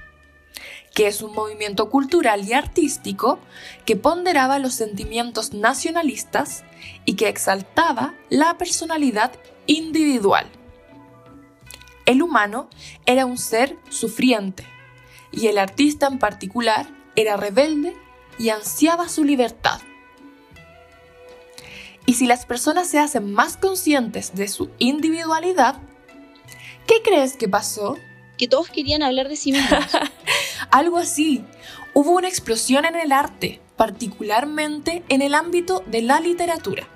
que 1.00 1.08
es 1.08 1.22
un 1.22 1.34
movimiento 1.34 1.89
cultural 1.89 2.46
y 2.46 2.51
artístico 2.51 3.39
que 3.86 3.96
ponderaba 3.96 4.60
los 4.60 4.74
sentimientos 4.74 5.53
nacionalistas 5.53 6.65
y 7.06 7.13
que 7.13 7.29
exaltaba 7.29 8.15
la 8.27 8.58
personalidad 8.58 9.32
individual. 9.65 10.46
El 12.06 12.22
humano 12.22 12.70
era 13.06 13.25
un 13.25 13.38
ser 13.38 13.77
sufriente 13.88 14.65
y 15.32 15.48
el 15.48 15.58
artista 15.58 16.08
en 16.08 16.20
particular 16.20 16.89
era 17.15 17.38
rebelde 17.38 17.96
y 18.38 18.50
ansiaba 18.50 19.08
su 19.08 19.24
libertad. 19.24 19.79
Y 22.06 22.15
si 22.15 22.27
las 22.27 22.46
personas 22.46 22.89
se 22.89 23.00
hacen 23.00 23.32
más 23.32 23.56
conscientes 23.56 24.36
de 24.36 24.50
su 24.50 24.70
individualidad, 24.79 25.79
¿qué 26.88 27.01
crees 27.01 27.38
que 27.38 27.48
pasó? 27.48 27.96
Que 28.39 28.48
todos 28.48 28.69
querían 28.69 29.03
hablar 29.03 29.27
de 29.27 29.36
sí 29.36 29.51
mismos. 29.51 29.86
Algo 30.72 30.98
así. 30.98 31.43
Hubo 31.93 32.12
una 32.12 32.29
explosión 32.29 32.86
en 32.86 32.96
el 32.96 33.12
arte, 33.12 33.60
particularmente 33.75 35.03
en 35.10 35.22
el 35.22 35.36
ámbito 35.36 35.84
de 35.88 36.01
la 36.01 36.22
literatura. 36.22 36.88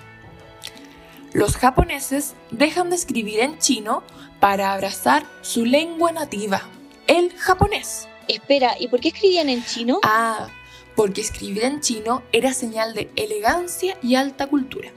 Los 1.33 1.57
japoneses 1.57 2.35
dejan 2.50 2.89
de 2.89 2.95
escribir 2.95 3.41
en 3.41 3.59
chino 3.59 4.03
para 4.39 4.71
abrazar 4.71 5.25
su 5.41 5.65
lengua 5.65 6.13
nativa, 6.13 6.62
el 7.07 7.33
japonés. 7.33 8.07
Espera, 8.29 8.75
¿y 8.79 8.88
por 8.88 9.01
qué 9.01 9.09
escribían 9.09 9.50
en 9.50 9.65
chino? 9.65 10.00
Ah, 10.03 10.47
porque 10.95 11.19
escribir 11.19 11.65
en 11.65 11.81
chino 11.81 12.23
era 12.31 12.53
señal 12.53 12.93
de 12.93 13.09
elegancia 13.17 13.97
y 14.01 14.15
alta 14.15 14.47
cultura. 14.47 14.91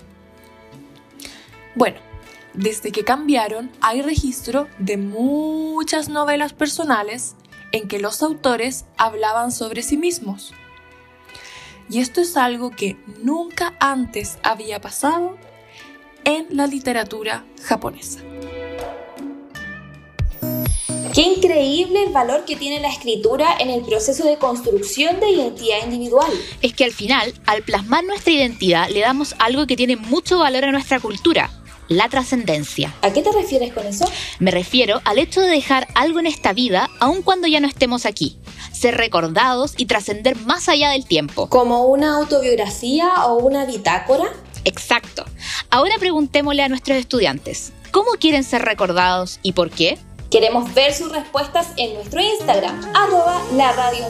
Bueno, 1.75 1.99
desde 2.57 2.91
que 2.91 3.05
cambiaron 3.05 3.71
hay 3.81 4.03
registro 4.03 4.67
de 4.79 4.97
muchas 4.97 6.09
novelas 6.09 6.53
personales 6.53 7.37
en 7.73 7.89
que 7.89 7.99
los 7.99 8.23
autores 8.23 8.87
hablaban 8.97 9.53
sobre 9.53 9.83
sí 9.83 9.97
mismos. 9.97 10.53
Y 11.89 12.01
esto 12.01 12.21
es 12.21 12.37
algo 12.37 12.71
que 12.71 12.97
nunca 13.23 13.75
antes 13.79 14.39
había 14.43 14.81
pasado 14.81 15.37
en 16.25 16.47
la 16.51 16.67
literatura 16.67 17.45
japonesa. 17.63 18.21
Qué 21.15 21.23
increíble 21.23 22.03
el 22.03 22.13
valor 22.13 22.45
que 22.45 22.57
tiene 22.57 22.81
la 22.81 22.89
escritura 22.89 23.57
en 23.59 23.71
el 23.71 23.83
proceso 23.83 24.27
de 24.27 24.37
construcción 24.37 25.19
de 25.21 25.31
identidad 25.31 25.85
individual. 25.85 26.31
Es 26.61 26.75
que 26.75 26.85
al 26.85 26.91
final, 26.91 27.33
al 27.47 27.63
plasmar 27.63 28.05
nuestra 28.05 28.33
identidad, 28.33 28.91
le 28.91 29.01
damos 29.01 29.35
algo 29.39 29.67
que 29.67 29.77
tiene 29.77 29.97
mucho 29.97 30.41
valor 30.41 30.65
a 30.65 30.73
nuestra 30.73 31.01
cultura, 31.01 31.51
la 31.89 32.09
trascendencia. 32.09 32.95
¿A 33.03 33.13
qué 33.13 33.23
te 33.23 33.33
refieres 33.33 33.73
con 33.73 33.87
eso? 33.87 34.11
Me 34.39 34.51
refiero 34.51 35.01
al 35.05 35.19
hecho 35.19 35.41
de 35.41 35.49
dejar 35.49 35.89
algo 35.95 36.19
en 36.19 36.27
esta 36.27 36.53
vida 36.53 36.91
aun 37.01 37.23
cuando 37.23 37.47
ya 37.47 37.61
no 37.61 37.69
estemos 37.69 38.07
aquí. 38.07 38.39
Ser 38.73 38.97
recordados 38.97 39.75
y 39.77 39.87
trascender 39.87 40.37
más 40.37 40.69
allá 40.69 40.91
del 40.91 41.07
tiempo. 41.07 41.49
¿Como 41.49 41.87
una 41.87 42.17
autobiografía 42.17 43.27
o 43.27 43.39
una 43.39 43.65
bitácora? 43.65 44.25
Exacto. 44.65 45.25
Ahora 45.71 45.95
preguntémosle 45.99 46.63
a 46.63 46.69
nuestros 46.69 46.99
estudiantes, 46.99 47.73
¿cómo 47.93 48.13
quieren 48.19 48.45
ser 48.45 48.63
recordados 48.63 49.39
y 49.43 49.53
por 49.53 49.71
qué? 49.71 49.99
Queremos 50.31 50.75
ver 50.75 50.93
sus 50.93 51.13
respuestas 51.13 51.69
en 51.77 51.95
nuestro 51.95 52.21
Instagram, 52.21 52.83
arroba 52.95 53.41
la 53.55 53.73
radio 53.73 54.05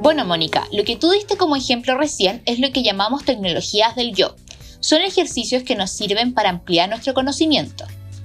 Bueno, 0.00 0.24
Mónica, 0.24 0.66
lo 0.72 0.82
que 0.84 0.96
tú 0.96 1.10
diste 1.12 1.36
como 1.36 1.54
ejemplo 1.54 1.96
recién 1.96 2.42
es 2.46 2.58
lo 2.58 2.72
que 2.72 2.82
llamamos 2.82 3.24
tecnologías 3.24 3.94
del 3.94 4.12
yo 4.12 4.34
son 4.80 5.02
ejercicios 5.02 5.62
que 5.62 5.76
nos 5.76 5.90
sirven 5.90 6.34
para 6.34 6.50
ampliar 6.50 6.88
nuestro 6.88 7.14
conocimiento. 7.14 7.84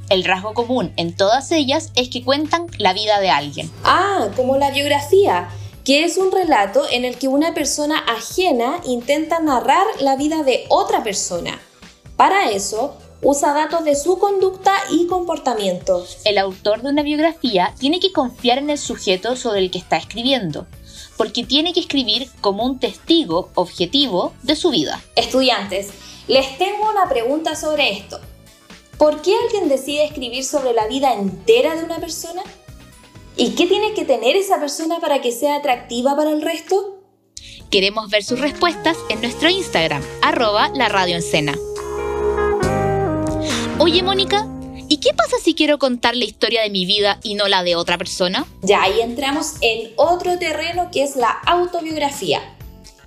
El 0.09 0.23
rasgo 0.23 0.53
común 0.53 0.93
en 0.97 1.15
todas 1.15 1.51
ellas 1.51 1.91
es 1.95 2.09
que 2.09 2.23
cuentan 2.23 2.67
la 2.77 2.93
vida 2.93 3.19
de 3.19 3.29
alguien. 3.29 3.71
Ah, 3.83 4.29
como 4.35 4.57
la 4.57 4.71
biografía, 4.71 5.49
que 5.83 6.03
es 6.03 6.17
un 6.17 6.31
relato 6.31 6.83
en 6.91 7.05
el 7.05 7.17
que 7.17 7.27
una 7.27 7.53
persona 7.53 7.99
ajena 8.07 8.81
intenta 8.85 9.39
narrar 9.39 9.85
la 9.99 10.15
vida 10.15 10.43
de 10.43 10.65
otra 10.69 11.03
persona. 11.03 11.59
Para 12.15 12.49
eso, 12.49 12.97
usa 13.21 13.53
datos 13.53 13.83
de 13.83 13.95
su 13.95 14.19
conducta 14.19 14.73
y 14.91 15.07
comportamiento. 15.07 16.05
El 16.23 16.37
autor 16.37 16.81
de 16.81 16.89
una 16.89 17.01
biografía 17.01 17.73
tiene 17.79 17.99
que 17.99 18.11
confiar 18.11 18.59
en 18.59 18.69
el 18.69 18.77
sujeto 18.77 19.35
sobre 19.35 19.59
el 19.59 19.71
que 19.71 19.79
está 19.79 19.97
escribiendo, 19.97 20.67
porque 21.17 21.43
tiene 21.43 21.73
que 21.73 21.79
escribir 21.79 22.29
como 22.41 22.63
un 22.63 22.79
testigo 22.79 23.49
objetivo 23.55 24.33
de 24.43 24.55
su 24.55 24.69
vida. 24.69 25.01
Estudiantes, 25.15 25.89
les 26.27 26.57
tengo 26.57 26.89
una 26.89 27.07
pregunta 27.07 27.55
sobre 27.55 27.91
esto. 27.91 28.19
¿Por 28.97 29.21
qué 29.21 29.35
alguien 29.45 29.69
decide 29.69 30.05
escribir 30.05 30.43
sobre 30.43 30.73
la 30.73 30.87
vida 30.87 31.13
entera 31.13 31.75
de 31.75 31.83
una 31.83 31.99
persona? 31.99 32.41
¿Y 33.37 33.51
qué 33.55 33.67
tiene 33.67 33.93
que 33.93 34.05
tener 34.05 34.35
esa 34.35 34.59
persona 34.59 34.99
para 34.99 35.21
que 35.21 35.31
sea 35.31 35.57
atractiva 35.57 36.15
para 36.15 36.31
el 36.31 36.41
resto? 36.41 37.03
Queremos 37.69 38.09
ver 38.09 38.23
sus 38.23 38.39
respuestas 38.39 38.97
en 39.09 39.19
nuestro 39.21 39.49
Instagram, 39.49 40.01
arroba 40.21 40.69
la 40.69 40.87
radio 40.87 41.17
Oye, 43.79 44.01
Mónica, 44.01 44.47
¿y 44.87 44.97
qué 44.97 45.13
pasa 45.13 45.35
si 45.43 45.53
quiero 45.53 45.77
contar 45.77 46.15
la 46.15 46.23
historia 46.23 46.61
de 46.61 46.69
mi 46.69 46.85
vida 46.85 47.19
y 47.21 47.35
no 47.35 47.49
la 47.49 47.63
de 47.63 47.75
otra 47.75 47.97
persona? 47.97 48.47
Ya 48.61 48.81
ahí 48.83 49.01
entramos 49.01 49.55
en 49.59 49.91
otro 49.97 50.39
terreno 50.39 50.89
que 50.91 51.03
es 51.03 51.17
la 51.17 51.31
autobiografía. 51.45 52.54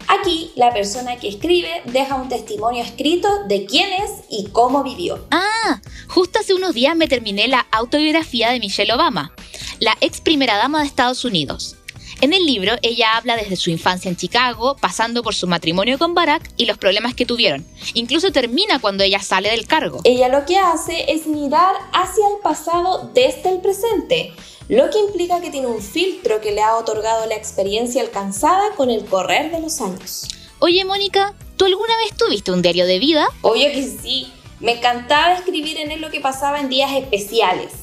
Aquí, 0.08 0.52
la 0.56 0.72
persona 0.72 1.16
que 1.16 1.28
escribe 1.28 1.82
deja 1.84 2.14
un 2.14 2.28
testimonio 2.28 2.82
escrito 2.82 3.28
de 3.46 3.66
quién 3.66 3.90
es 3.92 4.10
y 4.30 4.48
cómo 4.48 4.82
vivió. 4.82 5.26
Ah, 5.30 5.80
justo 6.08 6.38
hace 6.38 6.54
unos 6.54 6.74
días 6.74 6.96
me 6.96 7.08
terminé 7.08 7.46
la 7.46 7.66
autobiografía 7.70 8.50
de 8.50 8.58
Michelle 8.58 8.92
Obama, 8.94 9.32
la 9.80 9.96
ex 10.00 10.20
primera 10.20 10.56
dama 10.56 10.80
de 10.80 10.86
Estados 10.86 11.24
Unidos. 11.24 11.77
En 12.20 12.32
el 12.32 12.44
libro, 12.46 12.72
ella 12.82 13.16
habla 13.16 13.36
desde 13.36 13.54
su 13.54 13.70
infancia 13.70 14.08
en 14.08 14.16
Chicago, 14.16 14.76
pasando 14.80 15.22
por 15.22 15.36
su 15.36 15.46
matrimonio 15.46 15.98
con 15.98 16.14
Barack 16.14 16.50
y 16.56 16.66
los 16.66 16.76
problemas 16.76 17.14
que 17.14 17.24
tuvieron. 17.24 17.64
Incluso 17.94 18.32
termina 18.32 18.80
cuando 18.80 19.04
ella 19.04 19.20
sale 19.20 19.50
del 19.50 19.68
cargo. 19.68 20.00
Ella 20.02 20.28
lo 20.28 20.44
que 20.44 20.58
hace 20.58 21.12
es 21.12 21.28
mirar 21.28 21.76
hacia 21.92 22.26
el 22.26 22.40
pasado 22.42 23.12
desde 23.14 23.50
el 23.50 23.60
presente, 23.60 24.32
lo 24.68 24.90
que 24.90 24.98
implica 24.98 25.40
que 25.40 25.50
tiene 25.50 25.68
un 25.68 25.80
filtro 25.80 26.40
que 26.40 26.50
le 26.50 26.60
ha 26.60 26.76
otorgado 26.76 27.24
la 27.26 27.36
experiencia 27.36 28.02
alcanzada 28.02 28.74
con 28.76 28.90
el 28.90 29.04
correr 29.04 29.52
de 29.52 29.60
los 29.60 29.80
años. 29.80 30.26
Oye, 30.58 30.84
Mónica, 30.84 31.34
¿tú 31.56 31.66
alguna 31.66 31.96
vez 31.98 32.16
tuviste 32.16 32.50
un 32.50 32.62
diario 32.62 32.84
de 32.84 32.98
vida? 32.98 33.28
Obvio 33.42 33.70
que 33.70 33.84
sí. 33.84 34.32
Me 34.58 34.72
encantaba 34.72 35.34
escribir 35.34 35.78
en 35.78 35.92
él 35.92 36.00
lo 36.00 36.10
que 36.10 36.20
pasaba 36.20 36.58
en 36.58 36.68
días 36.68 36.90
especiales. 36.96 37.74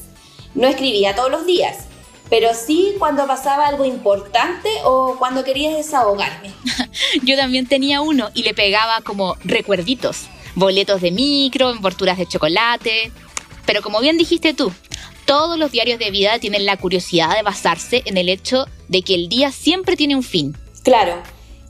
No 0.54 0.68
escribía 0.68 1.16
todos 1.16 1.30
los 1.30 1.46
días, 1.46 1.86
pero 2.28 2.48
sí 2.54 2.94
cuando 2.98 3.26
pasaba 3.26 3.66
algo 3.66 3.84
importante 3.84 4.68
o 4.84 5.16
cuando 5.18 5.44
quería 5.44 5.76
desahogarme. 5.76 6.52
Yo 7.22 7.36
también 7.36 7.66
tenía 7.66 8.00
uno 8.00 8.30
y 8.34 8.42
le 8.42 8.54
pegaba 8.54 9.00
como 9.02 9.36
recuerditos, 9.44 10.26
boletos 10.54 11.00
de 11.00 11.10
micro, 11.10 11.70
envolturas 11.70 12.18
de 12.18 12.26
chocolate. 12.26 13.12
Pero 13.64 13.82
como 13.82 14.00
bien 14.00 14.18
dijiste 14.18 14.54
tú, 14.54 14.72
todos 15.24 15.58
los 15.58 15.72
diarios 15.72 15.98
de 15.98 16.10
vida 16.10 16.38
tienen 16.38 16.66
la 16.66 16.76
curiosidad 16.76 17.34
de 17.36 17.42
basarse 17.42 18.02
en 18.04 18.16
el 18.16 18.28
hecho 18.28 18.66
de 18.88 19.02
que 19.02 19.14
el 19.14 19.28
día 19.28 19.50
siempre 19.52 19.96
tiene 19.96 20.16
un 20.16 20.22
fin. 20.22 20.56
Claro, 20.82 21.22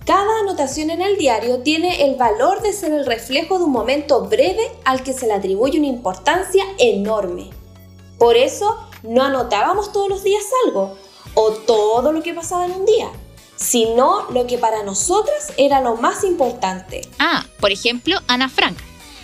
cada 0.04 0.40
anotación 0.40 0.90
en 0.90 1.02
el 1.02 1.16
diario 1.16 1.58
tiene 1.60 2.04
el 2.04 2.16
valor 2.16 2.62
de 2.62 2.72
ser 2.72 2.92
el 2.92 3.06
reflejo 3.06 3.58
de 3.58 3.64
un 3.64 3.72
momento 3.72 4.28
breve 4.28 4.70
al 4.84 5.02
que 5.02 5.12
se 5.12 5.26
le 5.26 5.32
atribuye 5.32 5.78
una 5.78 5.88
importancia 5.88 6.64
enorme. 6.78 7.50
Por 8.18 8.36
eso 8.36 8.76
no 9.08 9.22
anotábamos 9.22 9.92
todos 9.92 10.08
los 10.08 10.22
días 10.22 10.44
algo 10.66 10.96
o 11.34 11.52
todo 11.52 12.12
lo 12.12 12.22
que 12.22 12.34
pasaba 12.34 12.66
en 12.66 12.72
un 12.72 12.86
día, 12.86 13.10
sino 13.56 14.30
lo 14.30 14.46
que 14.46 14.58
para 14.58 14.82
nosotras 14.82 15.52
era 15.56 15.80
lo 15.80 15.96
más 15.96 16.24
importante. 16.24 17.02
Ah, 17.18 17.44
por 17.60 17.72
ejemplo, 17.72 18.18
Ana 18.26 18.48
Frank. 18.48 18.76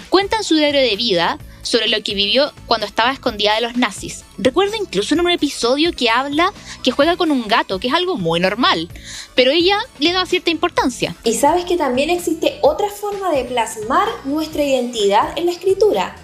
Cuenta 0.08 0.36
en 0.36 0.44
su 0.44 0.54
diario 0.54 0.80
de 0.80 0.96
vida 0.96 1.38
sobre 1.62 1.88
lo 1.88 2.02
que 2.02 2.14
vivió 2.14 2.52
cuando 2.66 2.86
estaba 2.86 3.12
escondida 3.12 3.54
de 3.54 3.62
los 3.62 3.76
nazis. 3.76 4.24
Recuerda 4.36 4.76
incluso 4.76 5.14
en 5.14 5.20
un 5.20 5.30
episodio 5.30 5.92
que 5.92 6.10
habla 6.10 6.52
que 6.82 6.90
juega 6.90 7.16
con 7.16 7.30
un 7.30 7.46
gato, 7.46 7.78
que 7.78 7.88
es 7.88 7.94
algo 7.94 8.16
muy 8.16 8.40
normal, 8.40 8.88
pero 9.34 9.52
ella 9.52 9.78
le 9.98 10.12
da 10.12 10.26
cierta 10.26 10.50
importancia. 10.50 11.16
Y 11.24 11.34
sabes 11.34 11.64
que 11.64 11.76
también 11.76 12.10
existe 12.10 12.58
otra 12.62 12.90
forma 12.90 13.30
de 13.30 13.44
plasmar 13.44 14.08
nuestra 14.24 14.62
identidad 14.62 15.38
en 15.38 15.46
la 15.46 15.52
escritura, 15.52 16.16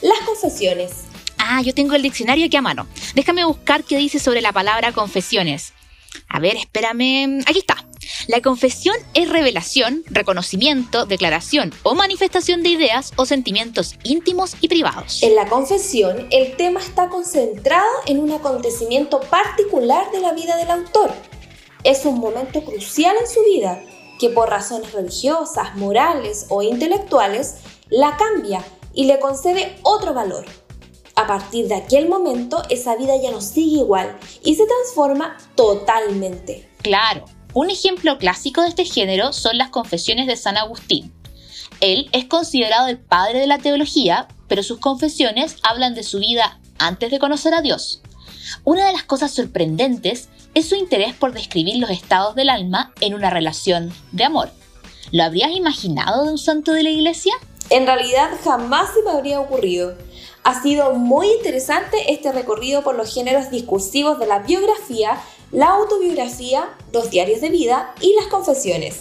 las 0.00 0.18
confesiones. 0.26 1.04
Ah, 1.48 1.62
yo 1.62 1.72
tengo 1.72 1.94
el 1.94 2.02
diccionario 2.02 2.46
aquí 2.46 2.56
a 2.56 2.60
mano. 2.60 2.88
Déjame 3.14 3.44
buscar 3.44 3.84
qué 3.84 3.96
dice 3.96 4.18
sobre 4.18 4.40
la 4.40 4.52
palabra 4.52 4.90
confesiones. 4.90 5.74
A 6.28 6.40
ver, 6.40 6.56
espérame. 6.56 7.44
Aquí 7.46 7.60
está. 7.60 7.76
La 8.26 8.40
confesión 8.40 8.96
es 9.14 9.28
revelación, 9.28 10.02
reconocimiento, 10.06 11.06
declaración 11.06 11.72
o 11.84 11.94
manifestación 11.94 12.64
de 12.64 12.70
ideas 12.70 13.12
o 13.14 13.26
sentimientos 13.26 13.94
íntimos 14.02 14.56
y 14.60 14.66
privados. 14.66 15.22
En 15.22 15.36
la 15.36 15.46
confesión, 15.46 16.26
el 16.32 16.56
tema 16.56 16.80
está 16.80 17.08
concentrado 17.08 17.86
en 18.06 18.18
un 18.18 18.32
acontecimiento 18.32 19.20
particular 19.20 20.10
de 20.10 20.20
la 20.20 20.32
vida 20.32 20.56
del 20.56 20.70
autor. 20.72 21.12
Es 21.84 22.04
un 22.06 22.18
momento 22.18 22.64
crucial 22.64 23.14
en 23.20 23.28
su 23.28 23.44
vida 23.44 23.80
que 24.18 24.30
por 24.30 24.48
razones 24.48 24.92
religiosas, 24.92 25.76
morales 25.76 26.46
o 26.48 26.62
intelectuales 26.62 27.58
la 27.88 28.16
cambia 28.16 28.64
y 28.94 29.04
le 29.04 29.20
concede 29.20 29.76
otro 29.84 30.12
valor. 30.12 30.44
A 31.16 31.26
partir 31.26 31.66
de 31.66 31.74
aquel 31.74 32.10
momento, 32.10 32.62
esa 32.68 32.94
vida 32.94 33.14
ya 33.20 33.30
no 33.30 33.40
sigue 33.40 33.78
igual 33.78 34.18
y 34.44 34.54
se 34.54 34.66
transforma 34.66 35.38
totalmente. 35.54 36.68
Claro, 36.82 37.24
un 37.54 37.70
ejemplo 37.70 38.18
clásico 38.18 38.60
de 38.60 38.68
este 38.68 38.84
género 38.84 39.32
son 39.32 39.56
las 39.56 39.70
confesiones 39.70 40.26
de 40.26 40.36
San 40.36 40.58
Agustín. 40.58 41.14
Él 41.80 42.10
es 42.12 42.26
considerado 42.26 42.88
el 42.88 42.98
padre 42.98 43.40
de 43.40 43.46
la 43.46 43.56
teología, 43.56 44.28
pero 44.46 44.62
sus 44.62 44.78
confesiones 44.78 45.56
hablan 45.62 45.94
de 45.94 46.02
su 46.02 46.18
vida 46.18 46.60
antes 46.78 47.10
de 47.10 47.18
conocer 47.18 47.54
a 47.54 47.62
Dios. 47.62 48.02
Una 48.64 48.86
de 48.86 48.92
las 48.92 49.04
cosas 49.04 49.32
sorprendentes 49.32 50.28
es 50.52 50.68
su 50.68 50.74
interés 50.74 51.14
por 51.14 51.32
describir 51.32 51.76
los 51.76 51.88
estados 51.88 52.34
del 52.34 52.50
alma 52.50 52.92
en 53.00 53.14
una 53.14 53.30
relación 53.30 53.90
de 54.12 54.24
amor. 54.24 54.50
¿Lo 55.12 55.24
habrías 55.24 55.52
imaginado 55.52 56.24
de 56.24 56.32
un 56.32 56.38
santo 56.38 56.72
de 56.72 56.82
la 56.82 56.90
iglesia? 56.90 57.32
En 57.70 57.86
realidad 57.86 58.30
jamás 58.44 58.90
se 58.92 59.02
me 59.02 59.10
habría 59.10 59.40
ocurrido. 59.40 59.96
Ha 60.46 60.62
sido 60.62 60.94
muy 60.94 61.26
interesante 61.32 61.96
este 62.12 62.30
recorrido 62.30 62.84
por 62.84 62.94
los 62.94 63.12
géneros 63.12 63.50
discursivos 63.50 64.20
de 64.20 64.28
la 64.28 64.38
biografía, 64.38 65.20
la 65.50 65.70
autobiografía, 65.70 66.72
los 66.92 67.10
diarios 67.10 67.40
de 67.40 67.48
vida 67.48 67.92
y 68.00 68.14
las 68.14 68.28
confesiones. 68.28 69.00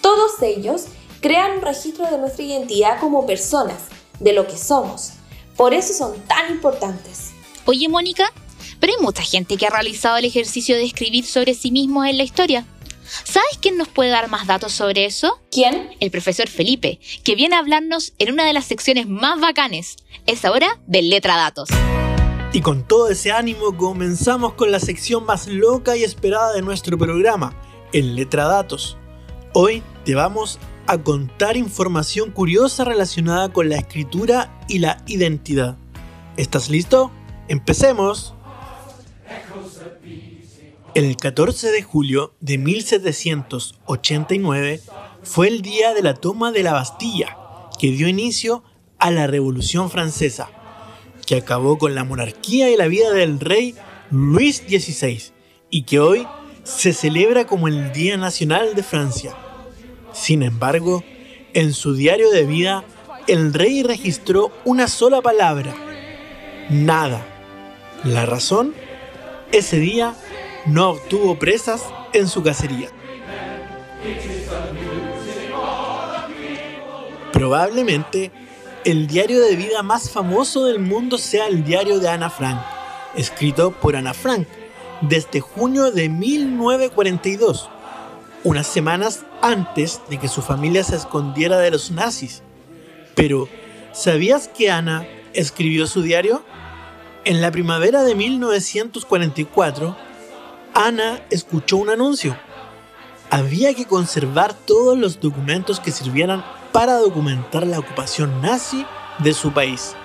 Todos 0.00 0.40
ellos 0.40 0.84
crean 1.20 1.56
un 1.56 1.62
registro 1.62 2.08
de 2.08 2.16
nuestra 2.18 2.44
identidad 2.44 3.00
como 3.00 3.26
personas, 3.26 3.88
de 4.20 4.32
lo 4.32 4.46
que 4.46 4.56
somos. 4.56 5.14
Por 5.56 5.74
eso 5.74 5.92
son 5.92 6.16
tan 6.28 6.48
importantes. 6.52 7.32
Oye, 7.64 7.88
Mónica, 7.88 8.32
pero 8.78 8.92
hay 8.96 9.02
mucha 9.02 9.24
gente 9.24 9.56
que 9.56 9.66
ha 9.66 9.70
realizado 9.70 10.18
el 10.18 10.26
ejercicio 10.26 10.76
de 10.76 10.84
escribir 10.84 11.26
sobre 11.26 11.54
sí 11.54 11.72
mismos 11.72 12.06
en 12.06 12.18
la 12.18 12.22
historia. 12.22 12.64
¿Sabes 13.24 13.58
quién 13.60 13.78
nos 13.78 13.88
puede 13.88 14.10
dar 14.10 14.28
más 14.28 14.46
datos 14.46 14.72
sobre 14.72 15.06
eso? 15.06 15.40
¿Quién? 15.50 15.90
El 16.00 16.10
profesor 16.10 16.48
Felipe, 16.48 17.00
que 17.24 17.34
viene 17.34 17.56
a 17.56 17.60
hablarnos 17.60 18.12
en 18.18 18.32
una 18.32 18.44
de 18.44 18.52
las 18.52 18.66
secciones 18.66 19.08
más 19.08 19.40
bacanes. 19.40 19.96
Es 20.26 20.44
ahora 20.44 20.78
de 20.86 21.02
Letra 21.02 21.36
Datos. 21.36 21.68
Y 22.52 22.60
con 22.60 22.86
todo 22.86 23.08
ese 23.08 23.32
ánimo 23.32 23.76
comenzamos 23.76 24.54
con 24.54 24.70
la 24.70 24.80
sección 24.80 25.24
más 25.24 25.46
loca 25.46 25.96
y 25.96 26.04
esperada 26.04 26.52
de 26.52 26.62
nuestro 26.62 26.98
programa, 26.98 27.54
el 27.92 28.14
Letra 28.14 28.44
Datos. 28.44 28.98
Hoy 29.54 29.82
te 30.04 30.14
vamos 30.14 30.58
a 30.86 30.98
contar 30.98 31.56
información 31.56 32.30
curiosa 32.30 32.84
relacionada 32.84 33.50
con 33.52 33.68
la 33.68 33.76
escritura 33.76 34.58
y 34.68 34.80
la 34.80 35.02
identidad. 35.06 35.76
¿Estás 36.36 36.68
listo? 36.68 37.10
¡Empecemos! 37.48 38.34
El 40.98 41.16
14 41.16 41.70
de 41.70 41.82
julio 41.84 42.34
de 42.40 42.58
1789 42.58 44.80
fue 45.22 45.46
el 45.46 45.62
día 45.62 45.94
de 45.94 46.02
la 46.02 46.14
toma 46.14 46.50
de 46.50 46.64
la 46.64 46.72
Bastilla, 46.72 47.36
que 47.78 47.92
dio 47.92 48.08
inicio 48.08 48.64
a 48.98 49.12
la 49.12 49.28
Revolución 49.28 49.90
Francesa, 49.90 50.50
que 51.24 51.36
acabó 51.36 51.78
con 51.78 51.94
la 51.94 52.02
monarquía 52.02 52.68
y 52.68 52.76
la 52.76 52.88
vida 52.88 53.12
del 53.12 53.38
rey 53.38 53.76
Luis 54.10 54.56
XVI, 54.56 55.22
y 55.70 55.82
que 55.82 56.00
hoy 56.00 56.26
se 56.64 56.92
celebra 56.92 57.46
como 57.46 57.68
el 57.68 57.92
Día 57.92 58.16
Nacional 58.16 58.74
de 58.74 58.82
Francia. 58.82 59.36
Sin 60.12 60.42
embargo, 60.42 61.04
en 61.54 61.74
su 61.74 61.94
diario 61.94 62.28
de 62.32 62.44
vida, 62.44 62.82
el 63.28 63.54
rey 63.54 63.84
registró 63.84 64.50
una 64.64 64.88
sola 64.88 65.22
palabra, 65.22 65.76
nada. 66.70 67.24
La 68.02 68.26
razón, 68.26 68.74
ese 69.52 69.78
día 69.78 70.16
no 70.68 70.90
obtuvo 70.90 71.38
presas 71.38 71.82
en 72.12 72.28
su 72.28 72.42
cacería. 72.42 72.90
Probablemente 77.32 78.30
el 78.84 79.06
diario 79.06 79.40
de 79.40 79.56
vida 79.56 79.82
más 79.82 80.10
famoso 80.10 80.66
del 80.66 80.78
mundo 80.78 81.18
sea 81.18 81.46
el 81.46 81.64
diario 81.64 81.98
de 81.98 82.08
Ana 82.08 82.30
Frank, 82.30 82.60
escrito 83.16 83.72
por 83.72 83.96
Ana 83.96 84.14
Frank 84.14 84.46
desde 85.00 85.40
junio 85.40 85.90
de 85.90 86.08
1942, 86.08 87.68
unas 88.44 88.66
semanas 88.66 89.24
antes 89.40 90.00
de 90.10 90.18
que 90.18 90.28
su 90.28 90.42
familia 90.42 90.84
se 90.84 90.96
escondiera 90.96 91.58
de 91.58 91.70
los 91.70 91.90
nazis. 91.90 92.42
Pero, 93.14 93.48
¿sabías 93.92 94.48
que 94.48 94.70
Ana 94.70 95.06
escribió 95.32 95.86
su 95.86 96.02
diario? 96.02 96.42
En 97.24 97.40
la 97.40 97.50
primavera 97.50 98.02
de 98.02 98.14
1944, 98.14 100.07
Ana 100.78 101.20
escuchó 101.30 101.76
un 101.76 101.90
anuncio. 101.90 102.38
Había 103.30 103.74
que 103.74 103.84
conservar 103.84 104.54
todos 104.54 104.96
los 104.96 105.18
documentos 105.18 105.80
que 105.80 105.90
sirvieran 105.90 106.44
para 106.70 106.98
documentar 106.98 107.66
la 107.66 107.80
ocupación 107.80 108.40
nazi 108.40 108.86
de 109.18 109.34
su 109.34 109.50
país. 109.50 109.96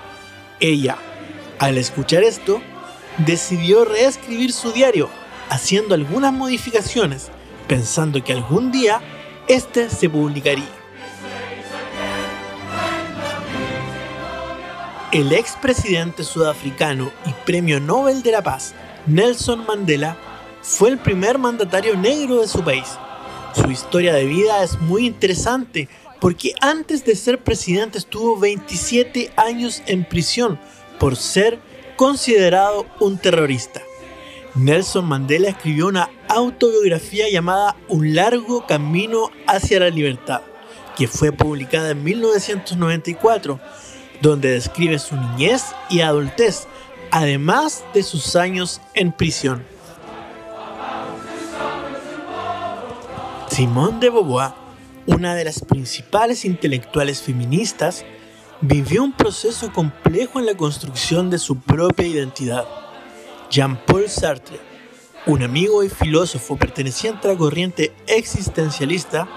Ella, 0.58 0.98
al 1.60 1.78
escuchar 1.78 2.24
esto, 2.24 2.60
decidió 3.18 3.84
reescribir 3.84 4.52
su 4.52 4.72
diario, 4.72 5.08
haciendo 5.48 5.94
algunas 5.94 6.32
modificaciones, 6.32 7.28
pensando 7.68 8.24
que 8.24 8.32
algún 8.32 8.72
día 8.72 9.00
este 9.46 9.88
se 9.88 10.10
publicaría. 10.10 10.66
El 15.12 15.32
expresidente 15.32 16.24
sudafricano 16.24 17.12
y 17.26 17.32
premio 17.46 17.78
Nobel 17.78 18.24
de 18.24 18.32
la 18.32 18.42
Paz, 18.42 18.74
Nelson 19.06 19.64
Mandela, 19.64 20.16
fue 20.64 20.88
el 20.88 20.98
primer 20.98 21.38
mandatario 21.38 21.94
negro 21.94 22.40
de 22.40 22.48
su 22.48 22.64
país. 22.64 22.88
Su 23.54 23.70
historia 23.70 24.14
de 24.14 24.24
vida 24.24 24.64
es 24.64 24.80
muy 24.80 25.06
interesante 25.06 25.90
porque 26.20 26.54
antes 26.62 27.04
de 27.04 27.14
ser 27.16 27.44
presidente 27.44 27.98
estuvo 27.98 28.38
27 28.38 29.30
años 29.36 29.82
en 29.86 30.08
prisión 30.08 30.58
por 30.98 31.16
ser 31.16 31.58
considerado 31.96 32.86
un 32.98 33.18
terrorista. 33.18 33.82
Nelson 34.54 35.04
Mandela 35.04 35.50
escribió 35.50 35.86
una 35.86 36.08
autobiografía 36.28 37.28
llamada 37.28 37.76
Un 37.88 38.14
largo 38.14 38.66
camino 38.66 39.30
hacia 39.46 39.80
la 39.80 39.90
libertad, 39.90 40.40
que 40.96 41.08
fue 41.08 41.30
publicada 41.30 41.90
en 41.90 42.02
1994, 42.02 43.60
donde 44.22 44.52
describe 44.52 44.98
su 44.98 45.14
niñez 45.14 45.74
y 45.90 46.00
adultez, 46.00 46.66
además 47.10 47.84
de 47.92 48.02
sus 48.02 48.34
años 48.34 48.80
en 48.94 49.12
prisión. 49.12 49.73
Simone 53.54 54.00
de 54.00 54.10
Beauvoir, 54.10 54.50
una 55.06 55.36
de 55.36 55.44
las 55.44 55.60
principales 55.60 56.44
intelectuales 56.44 57.22
feministas, 57.22 58.04
vivió 58.60 59.04
un 59.04 59.12
proceso 59.12 59.72
complejo 59.72 60.40
en 60.40 60.46
la 60.46 60.56
construcción 60.56 61.30
de 61.30 61.38
su 61.38 61.60
propia 61.60 62.04
identidad. 62.04 62.64
Jean-Paul 63.52 64.08
Sartre, 64.08 64.58
un 65.26 65.44
amigo 65.44 65.84
y 65.84 65.88
filósofo 65.88 66.56
perteneciente 66.56 67.28
a 67.28 67.30
la 67.34 67.38
corriente 67.38 67.94
existencialista, 68.08 69.28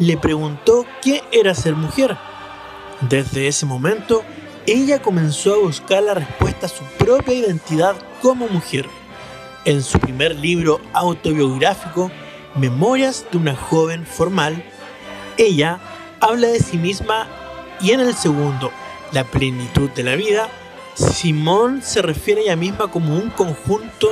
le 0.00 0.16
preguntó 0.16 0.84
qué 1.00 1.22
era 1.30 1.54
ser 1.54 1.76
mujer. 1.76 2.18
Desde 3.08 3.46
ese 3.46 3.64
momento, 3.64 4.24
ella 4.66 5.00
comenzó 5.00 5.54
a 5.54 5.58
buscar 5.58 6.02
la 6.02 6.14
respuesta 6.14 6.66
a 6.66 6.68
su 6.68 6.82
propia 6.98 7.34
identidad 7.34 7.94
como 8.20 8.48
mujer. 8.48 8.86
En 9.64 9.84
su 9.84 10.00
primer 10.00 10.34
libro 10.34 10.80
autobiográfico, 10.92 12.10
Memorias 12.54 13.24
de 13.32 13.38
una 13.38 13.56
joven 13.56 14.04
formal, 14.04 14.62
ella 15.38 15.80
habla 16.20 16.48
de 16.48 16.60
sí 16.60 16.76
misma 16.76 17.26
y 17.80 17.92
en 17.92 18.00
el 18.00 18.14
segundo, 18.14 18.70
La 19.12 19.24
plenitud 19.24 19.90
de 19.90 20.02
la 20.02 20.16
vida, 20.16 20.48
Simón 20.94 21.82
se 21.82 22.02
refiere 22.02 22.42
a 22.42 22.44
ella 22.44 22.56
misma 22.56 22.90
como 22.90 23.14
un 23.14 23.30
conjunto 23.30 24.08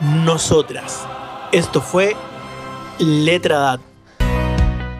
nosotras. 0.00 1.06
Esto 1.52 1.80
fue 1.80 2.16
Letra 2.98 3.58
Dad. 3.58 3.80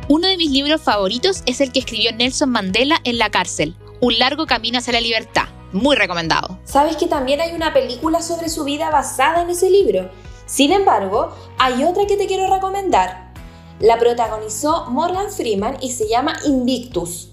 Uno 0.08 0.28
de 0.28 0.36
mis 0.36 0.50
libros 0.50 0.80
favoritos 0.80 1.42
es 1.46 1.60
el 1.60 1.72
que 1.72 1.80
escribió 1.80 2.12
Nelson 2.12 2.50
Mandela 2.50 3.00
en 3.04 3.18
la 3.18 3.30
cárcel, 3.30 3.74
Un 4.00 4.18
largo 4.18 4.46
camino 4.46 4.78
hacia 4.78 4.92
la 4.92 5.00
libertad. 5.00 5.44
Muy 5.72 5.96
recomendado. 5.96 6.58
¿Sabes 6.64 6.96
que 6.96 7.06
también 7.06 7.40
hay 7.40 7.52
una 7.52 7.72
película 7.72 8.20
sobre 8.20 8.50
su 8.50 8.64
vida 8.64 8.90
basada 8.90 9.42
en 9.42 9.50
ese 9.50 9.70
libro? 9.70 10.10
Sin 10.46 10.72
embargo, 10.72 11.30
hay 11.58 11.84
otra 11.84 12.06
que 12.06 12.16
te 12.16 12.26
quiero 12.26 12.52
recomendar. 12.52 13.32
La 13.80 13.98
protagonizó 13.98 14.86
Morgan 14.88 15.30
Freeman 15.30 15.76
y 15.80 15.90
se 15.90 16.08
llama 16.08 16.36
Invictus. 16.44 17.30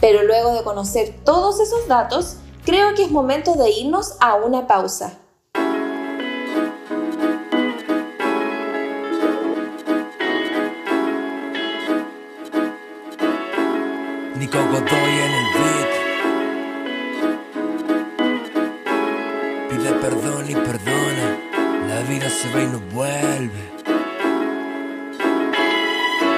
Pero 0.00 0.24
luego 0.24 0.52
de 0.54 0.64
conocer 0.64 1.20
todos 1.24 1.60
esos 1.60 1.86
datos, 1.86 2.38
creo 2.64 2.94
que 2.94 3.04
es 3.04 3.10
momento 3.10 3.54
de 3.54 3.70
irnos 3.70 4.16
a 4.20 4.34
una 4.34 4.66
pausa. 4.66 5.20
Y 22.62 22.66
no 22.66 22.80
vuelve. 22.92 23.74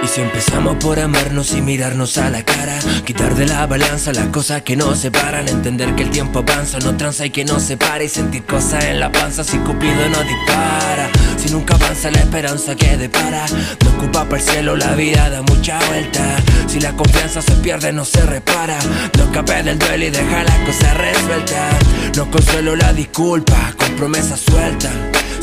Y 0.03 0.09
si 0.09 0.21
empezamos 0.21 0.77
por 0.77 1.01
amarnos 1.01 1.53
y 1.55 1.61
mirarnos 1.61 2.17
a 2.19 2.31
la 2.31 2.45
cara, 2.45 2.79
quitar 3.05 3.35
de 3.35 3.47
la 3.47 3.67
balanza 3.67 4.13
las 4.13 4.27
cosas 4.29 4.63
que 4.63 4.77
nos 4.77 4.99
separan, 4.99 5.49
entender 5.49 5.95
que 5.97 6.05
el 6.05 6.11
tiempo 6.11 6.41
avanza, 6.41 6.79
no 6.79 6.97
tranza 6.97 7.27
y 7.27 7.31
que 7.31 7.45
no 7.45 7.59
se 7.59 7.77
para 7.77 8.05
y 8.05 8.09
sentir 8.09 8.45
cosas 8.45 8.85
en 8.85 9.01
la 9.01 9.11
panza 9.11 9.43
si 9.43 9.59
Cupido 9.59 10.09
no 10.09 10.21
dispara. 10.23 11.11
Si 11.37 11.51
nunca 11.51 11.75
avanza 11.75 12.11
la 12.11 12.21
esperanza 12.21 12.77
que 12.77 12.97
depara, 12.97 13.47
no 13.85 13.91
ocupa 13.91 14.25
para 14.25 14.41
el 14.41 14.49
cielo, 14.49 14.77
la 14.77 14.95
vida 14.95 15.29
da 15.29 15.43
mucha 15.43 15.79
vuelta. 15.89 16.37
Si 16.69 16.79
la 16.79 16.93
confianza 16.93 17.43
se 17.43 17.53
pierde, 17.57 17.93
no 17.93 18.05
se 18.05 18.25
repara. 18.25 18.79
No 19.17 19.25
escape 19.25 19.63
del 19.65 19.79
duelo 19.79 20.05
y 20.05 20.11
deja 20.11 20.45
las 20.45 20.59
cosas 20.59 20.97
resueltas. 20.97 22.17
No 22.17 22.31
consuelo 22.31 22.77
la 22.77 22.93
disculpa 22.93 23.75
con 23.77 23.91
promesas 23.97 24.41
sueltas. 24.41 24.93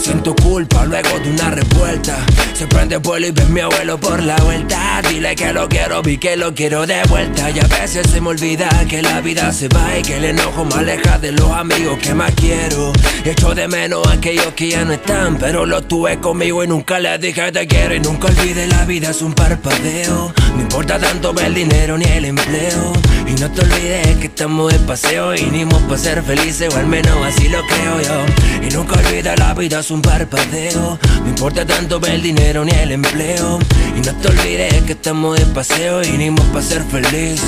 Siento 0.04 0.36
culpa 0.36 0.84
luego 0.84 1.18
de 1.18 1.30
una 1.30 1.50
revuelta. 1.52 2.26
Se 2.54 2.68
prende 2.68 2.98
vuelo 2.98 3.28
y 3.28 3.32
ves 3.32 3.48
mi 3.48 3.62
abuelo 3.62 3.98
por 3.98 4.22
la 4.22 4.36
vuelta. 4.36 5.02
Dile 5.10 5.34
que 5.34 5.54
lo 5.54 5.70
quiero, 5.70 6.02
vi 6.02 6.18
que 6.18 6.36
lo 6.36 6.54
quiero 6.54 6.86
de 6.86 7.02
vuelta. 7.08 7.50
Y 7.52 7.60
a 7.60 7.68
veces 7.68 8.12
se 8.12 8.20
me 8.20 8.28
olvida 8.28 8.68
que 8.90 9.02
la 9.02 9.22
vida 9.22 9.54
se 9.54 9.70
va 9.70 9.98
y 9.98 10.02
que 10.02 10.18
el 10.18 10.26
enojo 10.26 10.66
me 10.66 10.76
aleja 10.76 11.20
de 11.20 11.32
los 11.32 11.50
amigos 11.52 12.00
que 12.00 12.14
más 12.14 12.34
quiero. 12.36 12.92
Echo 13.24 13.56
de 13.56 13.70
menos 13.70 14.06
a 14.06 14.16
aquellos 14.16 14.52
que 14.56 14.72
ya 14.72 14.84
no 14.84 14.92
están, 14.92 15.38
pero 15.38 15.66
lo 15.66 15.82
tuve 15.84 16.20
conmigo 16.20 16.66
y 16.66 16.68
nunca 16.68 17.00
les 17.00 17.22
dije 17.22 17.54
te 17.54 17.66
quiero. 17.66 17.96
Y 17.96 18.02
nunca 18.02 18.28
olvide 18.28 18.68
la 18.68 18.84
vida 18.84 19.12
es 19.12 19.22
un 19.22 19.34
parpadeo. 19.34 20.34
No 20.56 20.62
importa 20.62 21.00
tanto 21.00 21.34
el 21.40 21.54
dinero 21.54 21.98
ni 21.98 22.06
el 22.06 22.26
empleo. 22.26 22.94
Y 23.28 23.40
no 23.40 23.52
te 23.52 23.62
olvides 23.62 24.18
que 24.18 24.28
estamos 24.28 24.72
de 24.72 24.80
paseo 24.80 25.34
y 25.34 25.46
vinimos 25.46 25.82
para 25.84 25.98
ser 25.98 26.24
felices, 26.24 26.74
o 26.74 26.78
al 26.78 26.88
menos 26.88 27.18
así 27.26 27.50
lo 27.50 27.62
creo 27.66 28.02
yo. 28.02 28.68
Y 28.68 28.72
nunca 28.74 29.00
olvides 29.00 29.38
la 29.40 29.54
vida 29.54 29.80
es 29.80 29.92
un 29.92 30.02
parpadeo. 30.02 31.00
No 31.24 31.30
importa 31.30 31.66
tanto 31.66 32.00
el 32.06 32.22
dinero 32.22 32.64
ni 32.66 32.72
el 32.72 32.92
empleo. 32.92 33.60
Y 33.98 34.02
no 34.02 34.14
te 34.16 34.28
olvides 34.28 34.84
que 34.84 34.94
estamos 34.94 35.40
de 35.40 35.46
paseo 35.48 36.04
y 36.04 36.12
vinimos 36.12 36.46
para 36.48 36.66
ser 36.66 36.84
felices. 36.84 37.42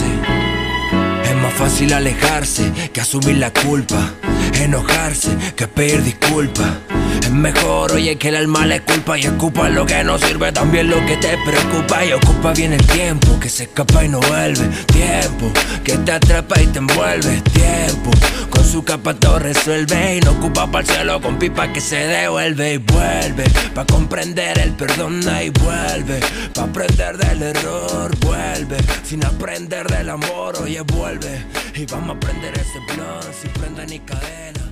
Es 1.23 1.35
más 1.35 1.53
fácil 1.53 1.93
alejarse 1.93 2.71
que 2.91 3.01
asumir 3.01 3.37
la 3.37 3.51
culpa. 3.51 4.13
Enojarse 4.61 5.29
que 5.55 5.67
pedir 5.67 6.03
disculpas. 6.03 6.71
Es 7.21 7.31
mejor, 7.31 7.91
oye, 7.93 8.17
que 8.17 8.29
el 8.29 8.35
alma 8.35 8.65
le 8.65 8.81
culpa 8.81 9.17
y 9.17 9.27
ocupa 9.27 9.69
lo 9.69 9.85
que 9.85 10.03
no 10.03 10.17
sirve, 10.17 10.51
también 10.51 10.89
lo 10.89 11.03
que 11.05 11.17
te 11.17 11.37
preocupa. 11.45 12.05
Y 12.05 12.13
ocupa 12.13 12.53
bien 12.53 12.73
el 12.73 12.85
tiempo 12.85 13.39
que 13.39 13.49
se 13.49 13.63
escapa 13.63 14.03
y 14.03 14.09
no 14.09 14.19
vuelve. 14.19 14.67
Tiempo 14.87 15.51
que 15.83 15.97
te 15.97 16.11
atrapa 16.11 16.61
y 16.61 16.67
te 16.67 16.79
envuelve. 16.79 17.41
Tiempo 17.53 18.11
con 18.49 18.63
su 18.63 18.83
capa 18.83 19.13
todo 19.13 19.39
resuelve. 19.39 20.17
Y 20.17 20.19
no 20.21 20.31
ocupa 20.31 20.69
para 20.69 20.85
el 20.85 20.91
cielo 20.91 21.21
con 21.21 21.37
pipa 21.37 21.71
que 21.71 21.81
se 21.81 21.97
devuelve 21.97 22.73
y 22.73 22.77
vuelve. 22.77 23.43
Pa' 23.73 23.85
comprender 23.85 24.59
el 24.59 24.71
perdón 24.73 25.21
y 25.21 25.49
vuelve. 25.49 26.19
Pa' 26.53 26.63
aprender 26.63 27.17
del 27.17 27.41
error, 27.41 28.15
vuelve. 28.19 28.77
Sin 29.03 29.23
aprender 29.25 29.87
del 29.87 30.09
amor, 30.09 30.55
oye, 30.61 30.81
vuelve. 30.81 31.45
Y 31.75 31.85
vamos 31.85 32.09
a 32.09 32.13
aprender 32.13 32.53
ese 32.53 32.93
plan 32.93 33.21
sin 33.41 33.51
prenda 33.51 33.85
ni 33.85 33.99
cadena. 33.99 34.64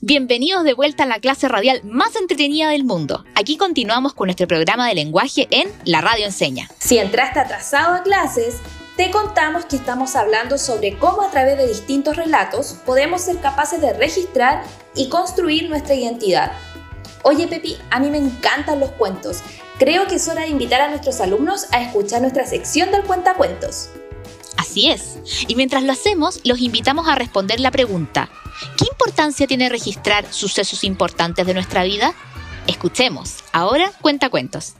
Bienvenidos 0.00 0.64
de 0.64 0.72
vuelta 0.72 1.02
a 1.02 1.06
la 1.06 1.20
clase 1.20 1.48
radial 1.48 1.82
más 1.84 2.16
entretenida 2.16 2.70
del 2.70 2.84
mundo. 2.84 3.24
Aquí 3.34 3.56
continuamos 3.56 4.14
con 4.14 4.26
nuestro 4.26 4.48
programa 4.48 4.88
de 4.88 4.94
lenguaje 4.94 5.46
en 5.50 5.70
La 5.84 6.00
Radio 6.00 6.24
Enseña. 6.24 6.68
Si 6.78 6.98
entraste 6.98 7.40
atrasado 7.40 7.94
a 7.94 8.02
clases, 8.02 8.56
te 8.96 9.10
contamos 9.10 9.66
que 9.66 9.76
estamos 9.76 10.16
hablando 10.16 10.58
sobre 10.58 10.98
cómo 10.98 11.22
a 11.22 11.30
través 11.30 11.56
de 11.58 11.68
distintos 11.68 12.16
relatos 12.16 12.78
podemos 12.86 13.20
ser 13.20 13.38
capaces 13.40 13.80
de 13.80 13.92
registrar 13.92 14.64
y 14.96 15.08
construir 15.08 15.68
nuestra 15.68 15.94
identidad. 15.94 16.52
Oye 17.22 17.46
Pepi, 17.46 17.76
a 17.90 18.00
mí 18.00 18.10
me 18.10 18.18
encantan 18.18 18.80
los 18.80 18.90
cuentos. 18.92 19.42
Creo 19.78 20.06
que 20.06 20.16
es 20.16 20.26
hora 20.26 20.42
de 20.42 20.48
invitar 20.48 20.80
a 20.80 20.88
nuestros 20.88 21.20
alumnos 21.20 21.66
a 21.70 21.82
escuchar 21.82 22.22
nuestra 22.22 22.46
sección 22.46 22.90
del 22.90 23.04
cuentacuentos. 23.04 23.90
Así 24.58 24.90
es. 24.90 25.20
Y 25.46 25.54
mientras 25.54 25.84
lo 25.84 25.92
hacemos, 25.92 26.40
los 26.44 26.58
invitamos 26.58 27.06
a 27.06 27.14
responder 27.14 27.60
la 27.60 27.70
pregunta, 27.70 28.28
¿qué 28.76 28.86
importancia 28.90 29.46
tiene 29.46 29.68
registrar 29.68 30.30
sucesos 30.32 30.82
importantes 30.82 31.46
de 31.46 31.54
nuestra 31.54 31.84
vida? 31.84 32.12
Escuchemos. 32.66 33.36
Ahora 33.52 33.92
cuenta 34.02 34.30
cuentos. 34.30 34.74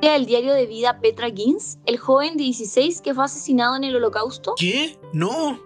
El 0.00 0.26
diario 0.26 0.54
de 0.54 0.66
vida 0.66 1.00
Petra 1.00 1.28
Gins, 1.28 1.78
el 1.84 1.98
joven 1.98 2.36
de 2.36 2.44
16 2.44 3.00
que 3.00 3.14
fue 3.14 3.24
asesinado 3.24 3.74
en 3.74 3.82
el 3.82 3.96
holocausto. 3.96 4.54
¿Qué? 4.56 4.96
No. 5.12 5.58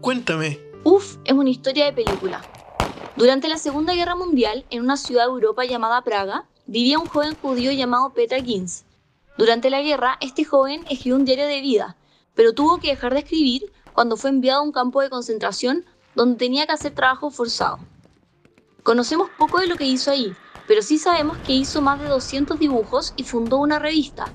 Cuéntame. 0.00 0.60
Uf, 0.84 1.16
es 1.24 1.32
una 1.32 1.50
historia 1.50 1.86
de 1.86 1.92
película. 1.92 2.42
Durante 3.16 3.48
la 3.48 3.58
Segunda 3.58 3.94
Guerra 3.94 4.14
Mundial, 4.14 4.64
en 4.70 4.82
una 4.82 4.96
ciudad 4.96 5.24
de 5.24 5.32
Europa 5.32 5.64
llamada 5.64 6.02
Praga, 6.02 6.48
vivía 6.66 7.00
un 7.00 7.06
joven 7.06 7.34
judío 7.42 7.72
llamado 7.72 8.12
Petra 8.14 8.40
Gins. 8.40 8.85
Durante 9.38 9.68
la 9.68 9.82
guerra, 9.82 10.16
este 10.20 10.44
joven 10.44 10.84
escribió 10.88 11.16
un 11.16 11.24
diario 11.24 11.46
de 11.46 11.60
vida, 11.60 11.96
pero 12.34 12.54
tuvo 12.54 12.78
que 12.78 12.88
dejar 12.88 13.12
de 13.12 13.20
escribir 13.20 13.70
cuando 13.92 14.16
fue 14.16 14.30
enviado 14.30 14.60
a 14.60 14.64
un 14.64 14.72
campo 14.72 15.02
de 15.02 15.10
concentración 15.10 15.84
donde 16.14 16.38
tenía 16.38 16.66
que 16.66 16.72
hacer 16.72 16.94
trabajo 16.94 17.30
forzado. 17.30 17.78
Conocemos 18.82 19.28
poco 19.36 19.60
de 19.60 19.66
lo 19.66 19.76
que 19.76 19.84
hizo 19.84 20.10
ahí, 20.10 20.32
pero 20.66 20.80
sí 20.80 20.98
sabemos 20.98 21.36
que 21.38 21.52
hizo 21.52 21.82
más 21.82 22.00
de 22.00 22.08
200 22.08 22.58
dibujos 22.58 23.12
y 23.16 23.24
fundó 23.24 23.58
una 23.58 23.78
revista, 23.78 24.32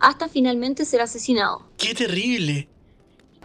hasta 0.00 0.28
finalmente 0.28 0.84
ser 0.84 1.02
asesinado. 1.02 1.68
¡Qué 1.76 1.94
terrible! 1.94 2.68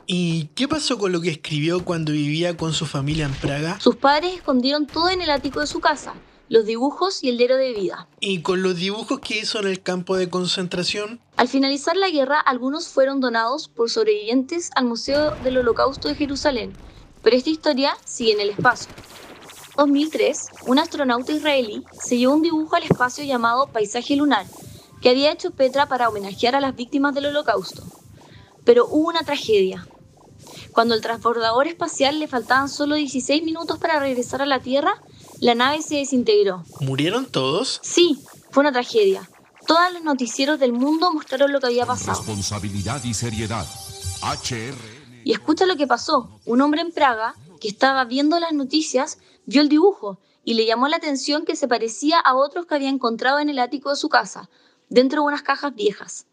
¿Y 0.06 0.46
qué 0.56 0.68
pasó 0.68 0.98
con 0.98 1.12
lo 1.12 1.22
que 1.22 1.30
escribió 1.32 1.84
cuando 1.84 2.12
vivía 2.12 2.56
con 2.58 2.74
su 2.74 2.86
familia 2.86 3.26
en 3.26 3.34
Praga? 3.34 3.80
Sus 3.80 3.96
padres 3.96 4.36
escondieron 4.36 4.86
todo 4.86 5.10
en 5.10 5.22
el 5.22 5.30
ático 5.30 5.60
de 5.60 5.68
su 5.68 5.80
casa, 5.80 6.14
los 6.50 6.66
dibujos 6.66 7.24
y 7.24 7.30
el 7.30 7.38
diario 7.38 7.58
de 7.58 7.74
vida. 7.74 8.08
¿Y 8.20 8.42
con 8.42 8.62
los 8.64 8.76
dibujos 8.76 9.20
que 9.20 9.40
hizo 9.40 9.60
en 9.60 9.68
el 9.68 9.82
campo 9.82 10.16
de 10.16 10.30
concentración? 10.30 11.20
Al 11.38 11.48
finalizar 11.48 11.96
la 11.96 12.10
guerra, 12.10 12.40
algunos 12.40 12.88
fueron 12.88 13.20
donados 13.22 13.68
por 13.68 13.90
sobrevivientes 13.90 14.70
al 14.76 14.86
Museo 14.86 15.32
del 15.44 15.58
Holocausto 15.58 16.08
de 16.08 16.16
Jerusalén 16.16 16.74
pero 17.24 17.38
esta 17.38 17.50
historia 17.50 17.98
sigue 18.06 18.34
en 18.34 18.42
el 18.42 18.50
espacio. 18.52 18.92
2003, 19.78 20.48
un 20.68 20.78
astronauta 20.78 21.32
israelí 21.32 21.84
se 22.00 22.18
llevó 22.18 22.34
un 22.34 22.44
dibujo 22.44 22.76
al 22.76 22.84
espacio 22.84 23.24
llamado 23.24 23.68
Paisaje 23.68 24.16
Lunar, 24.16 24.46
que 25.02 25.10
había 25.10 25.32
hecho 25.32 25.52
Petra 25.52 25.88
para 25.88 26.10
homenajear 26.10 26.56
a 26.56 26.62
las 26.62 26.76
víctimas 26.76 27.16
del 27.16 27.28
holocausto. 27.28 27.82
Pero 28.66 28.86
hubo 28.86 29.08
una 29.08 29.24
tragedia. 29.24 29.88
Cuando 30.74 30.94
al 30.94 31.02
transbordador 31.02 31.68
espacial 31.68 32.20
le 32.20 32.28
faltaban 32.28 32.70
solo 32.70 32.96
16 32.96 33.44
minutos 33.44 33.80
para 33.80 34.00
regresar 34.00 34.42
a 34.42 34.46
la 34.46 34.60
Tierra, 34.60 35.02
la 35.44 35.56
nave 35.56 35.82
se 35.82 35.98
desintegró. 35.98 36.64
¿Murieron 36.80 37.26
todos? 37.26 37.82
Sí, 37.84 38.18
fue 38.50 38.62
una 38.62 38.72
tragedia. 38.72 39.30
Todos 39.68 39.92
los 39.92 40.02
noticieros 40.02 40.58
del 40.58 40.72
mundo 40.72 41.12
mostraron 41.12 41.52
lo 41.52 41.60
que 41.60 41.68
había 41.68 41.86
pasado. 41.86 42.18
Responsabilidad 42.18 43.04
y 43.04 43.14
seriedad. 43.14 43.68
HR. 44.22 44.74
Y 45.26 45.34
escucha 45.34 45.66
lo 45.66 45.76
que 45.76 45.86
pasó. 45.86 46.40
Un 46.46 46.62
hombre 46.62 46.80
en 46.80 46.94
Praga, 46.94 47.36
que 47.60 47.68
estaba 47.68 48.06
viendo 48.06 48.40
las 48.40 48.54
noticias, 48.54 49.18
vio 49.46 49.62
el 49.62 49.68
dibujo 49.68 50.22
y 50.46 50.54
le 50.54 50.66
llamó 50.66 50.88
la 50.88 50.96
atención 50.96 51.44
que 51.44 51.58
se 51.58 51.68
parecía 51.68 52.20
a 52.20 52.36
otros 52.36 52.66
que 52.66 52.76
había 52.76 52.90
encontrado 52.90 53.40
en 53.40 53.50
el 53.50 53.60
ático 53.60 53.90
de 53.90 53.98
su 53.98 54.08
casa, 54.08 54.50
dentro 54.88 55.24
de 55.24 55.28
unas 55.28 55.42
cajas 55.42 55.76
viejas. 55.76 56.26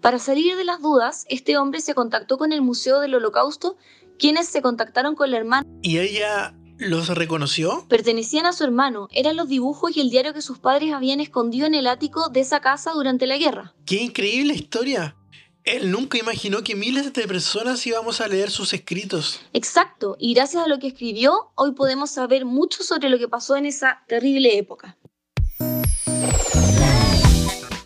Para 0.00 0.20
salir 0.20 0.56
de 0.56 0.64
las 0.64 0.80
dudas, 0.80 1.26
este 1.28 1.58
hombre 1.58 1.80
se 1.80 1.94
contactó 1.94 2.38
con 2.38 2.52
el 2.52 2.62
Museo 2.62 3.00
del 3.00 3.16
Holocausto, 3.16 3.76
quienes 4.16 4.46
se 4.46 4.62
contactaron 4.62 5.16
con 5.16 5.32
la 5.32 5.38
hermana. 5.38 5.66
¿Y 5.82 5.98
ella 5.98 6.54
los 6.84 7.08
reconoció? 7.08 7.86
Pertenecían 7.88 8.46
a 8.46 8.52
su 8.52 8.64
hermano, 8.64 9.08
eran 9.12 9.36
los 9.36 9.48
dibujos 9.48 9.96
y 9.96 10.00
el 10.00 10.10
diario 10.10 10.34
que 10.34 10.42
sus 10.42 10.58
padres 10.58 10.92
habían 10.92 11.20
escondido 11.20 11.66
en 11.66 11.74
el 11.74 11.86
ático 11.86 12.28
de 12.28 12.40
esa 12.40 12.60
casa 12.60 12.92
durante 12.92 13.26
la 13.26 13.38
guerra. 13.38 13.74
¡Qué 13.86 13.96
increíble 13.96 14.54
historia! 14.54 15.16
Él 15.64 15.90
nunca 15.90 16.18
imaginó 16.18 16.62
que 16.62 16.76
miles 16.76 17.10
de 17.14 17.26
personas 17.26 17.86
íbamos 17.86 18.20
a 18.20 18.28
leer 18.28 18.50
sus 18.50 18.74
escritos. 18.74 19.40
Exacto, 19.54 20.14
y 20.20 20.34
gracias 20.34 20.62
a 20.62 20.68
lo 20.68 20.78
que 20.78 20.88
escribió, 20.88 21.52
hoy 21.54 21.72
podemos 21.72 22.10
saber 22.10 22.44
mucho 22.44 22.82
sobre 22.82 23.08
lo 23.08 23.18
que 23.18 23.28
pasó 23.28 23.56
en 23.56 23.64
esa 23.64 24.04
terrible 24.06 24.58
época. 24.58 24.98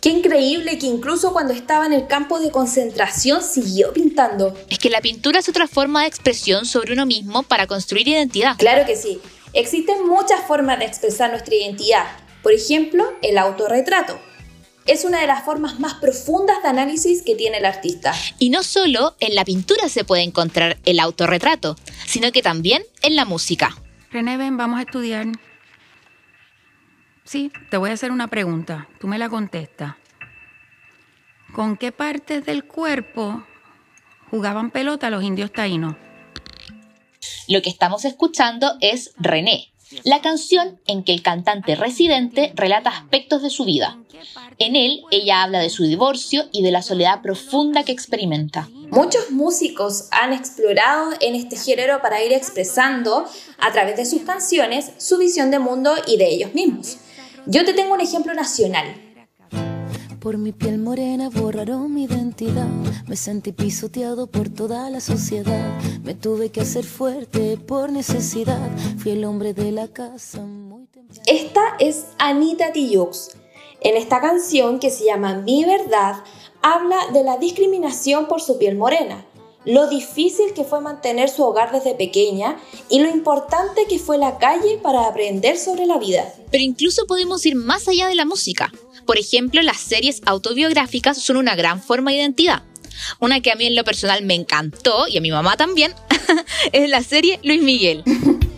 Qué 0.01 0.09
increíble 0.09 0.77
que 0.77 0.85
incluso 0.85 1.33
cuando 1.33 1.53
estaba 1.53 1.85
en 1.85 1.91
el 1.93 2.07
campo 2.07 2.39
de 2.39 2.51
concentración 2.51 3.43
siguió 3.43 3.91
pintando. 3.91 4.55
Es 4.69 4.79
que 4.79 4.89
la 4.89 5.01
pintura 5.01 5.39
es 5.39 5.49
otra 5.49 5.67
forma 5.67 6.01
de 6.01 6.07
expresión 6.07 6.65
sobre 6.65 6.93
uno 6.93 7.05
mismo 7.05 7.43
para 7.43 7.67
construir 7.67 8.07
identidad. 8.07 8.55
Claro 8.57 8.85
que 8.85 8.95
sí. 8.95 9.19
Existen 9.53 10.07
muchas 10.07 10.41
formas 10.47 10.79
de 10.79 10.85
expresar 10.85 11.31
nuestra 11.31 11.53
identidad. 11.53 12.05
Por 12.43 12.53
ejemplo, 12.53 13.11
el 13.21 13.37
autorretrato 13.37 14.17
es 14.85 15.03
una 15.03 15.19
de 15.19 15.27
las 15.27 15.43
formas 15.43 15.79
más 15.79 15.95
profundas 15.95 16.63
de 16.63 16.69
análisis 16.69 17.21
que 17.21 17.35
tiene 17.35 17.57
el 17.57 17.65
artista. 17.65 18.13
Y 18.39 18.49
no 18.49 18.63
solo 18.63 19.15
en 19.19 19.35
la 19.35 19.43
pintura 19.43 19.89
se 19.89 20.05
puede 20.05 20.23
encontrar 20.23 20.77
el 20.85 20.99
autorretrato, 20.99 21.75
sino 22.07 22.31
que 22.31 22.41
también 22.41 22.83
en 23.01 23.15
la 23.15 23.25
música. 23.25 23.75
René, 24.11 24.37
ven, 24.37 24.57
vamos 24.57 24.79
a 24.79 24.83
estudiar. 24.83 25.27
Sí, 27.29 27.51
te 27.69 27.77
voy 27.77 27.91
a 27.91 27.93
hacer 27.93 28.11
una 28.11 28.27
pregunta. 28.27 28.87
Tú 28.99 29.07
me 29.07 29.19
la 29.19 29.29
contestas. 29.29 29.93
¿Con 31.53 31.77
qué 31.77 31.91
partes 31.91 32.43
del 32.43 32.63
cuerpo 32.63 33.43
jugaban 34.31 34.71
pelota 34.71 35.11
los 35.11 35.23
indios 35.23 35.53
taínos? 35.53 35.95
Lo 37.47 37.61
que 37.61 37.69
estamos 37.69 38.03
escuchando 38.03 38.77
es 38.81 39.13
René, 39.19 39.71
la 40.03 40.21
canción 40.21 40.79
en 40.87 41.03
que 41.03 41.13
el 41.13 41.21
cantante 41.21 41.75
residente 41.75 42.51
relata 42.55 42.89
aspectos 42.89 43.43
de 43.43 43.51
su 43.51 43.63
vida. 43.63 43.99
En 44.57 44.75
él, 44.75 45.03
ella 45.11 45.43
habla 45.43 45.59
de 45.59 45.69
su 45.69 45.83
divorcio 45.83 46.45
y 46.51 46.63
de 46.63 46.71
la 46.71 46.81
soledad 46.81 47.21
profunda 47.21 47.83
que 47.83 47.91
experimenta. 47.91 48.67
Muchos 48.89 49.29
músicos 49.29 50.07
han 50.09 50.33
explorado 50.33 51.11
en 51.21 51.35
este 51.35 51.57
género 51.57 52.01
para 52.01 52.23
ir 52.23 52.33
expresando 52.33 53.25
a 53.59 53.71
través 53.71 53.97
de 53.97 54.07
sus 54.07 54.23
canciones 54.23 54.93
su 54.97 55.19
visión 55.19 55.51
de 55.51 55.59
mundo 55.59 55.93
y 56.07 56.17
de 56.17 56.27
ellos 56.27 56.55
mismos. 56.55 56.97
Yo 57.45 57.65
te 57.65 57.73
tengo 57.73 57.93
un 57.93 58.01
ejemplo 58.01 58.33
nacional. 58.33 58.95
Por 60.19 60.37
mi 60.37 60.51
piel 60.51 60.77
morena 60.79 61.29
borraron 61.29 61.93
mi 61.93 62.03
identidad. 62.03 62.67
Me 63.07 63.15
sentí 63.15 63.53
pisoteado 63.53 64.27
por 64.27 64.49
toda 64.49 64.89
la 64.89 64.99
sociedad. 64.99 65.79
Me 66.03 66.13
tuve 66.13 66.49
que 66.49 66.61
hacer 66.61 66.83
fuerte 66.83 67.57
por 67.57 67.91
necesidad. 67.91 68.69
Fui 68.97 69.13
el 69.13 69.23
hombre 69.23 69.53
de 69.53 69.71
la 69.71 69.87
casa. 69.87 70.45
Esta 71.25 71.61
es 71.79 72.07
Anita 72.17 72.73
Tijoux. 72.73 73.31
En 73.81 73.95
esta 73.95 74.19
canción 74.19 74.79
que 74.79 74.89
se 74.89 75.05
llama 75.05 75.35
Mi 75.35 75.63
Verdad, 75.63 76.17
habla 76.61 76.97
de 77.13 77.23
la 77.23 77.37
discriminación 77.37 78.27
por 78.27 78.41
su 78.41 78.57
piel 78.57 78.77
morena, 78.77 79.25
lo 79.69 79.87
difícil 79.87 80.53
que 80.55 80.63
fue 80.63 80.81
mantener 80.81 81.29
su 81.29 81.43
hogar 81.43 81.71
desde 81.71 81.93
pequeña 81.93 82.57
y 82.89 82.99
lo 82.99 83.09
importante 83.09 83.85
que 83.87 83.99
fue 83.99 84.17
la 84.17 84.39
calle 84.39 84.79
para 84.81 85.07
aprender 85.07 85.57
sobre 85.57 85.85
la 85.85 85.99
vida. 85.99 86.33
Pero 86.51 86.63
incluso 86.63 87.05
podemos 87.05 87.45
ir 87.45 87.55
más 87.55 87.87
allá 87.87 88.07
de 88.07 88.15
la 88.15 88.25
música. 88.25 88.71
Por 89.05 89.19
ejemplo, 89.19 89.61
las 89.61 89.77
series 89.77 90.21
autobiográficas 90.25 91.21
son 91.21 91.37
una 91.37 91.55
gran 91.55 91.81
forma 91.81 92.09
de 92.09 92.17
identidad. 92.17 92.63
Una 93.19 93.41
que 93.41 93.51
a 93.51 93.55
mí 93.55 93.65
en 93.65 93.75
lo 93.75 93.83
personal 93.83 94.23
me 94.23 94.33
encantó 94.33 95.07
y 95.07 95.17
a 95.17 95.21
mi 95.21 95.29
mamá 95.29 95.55
también 95.55 95.93
es 96.71 96.89
la 96.89 97.03
serie 97.03 97.39
Luis 97.43 97.61
Miguel. 97.61 98.03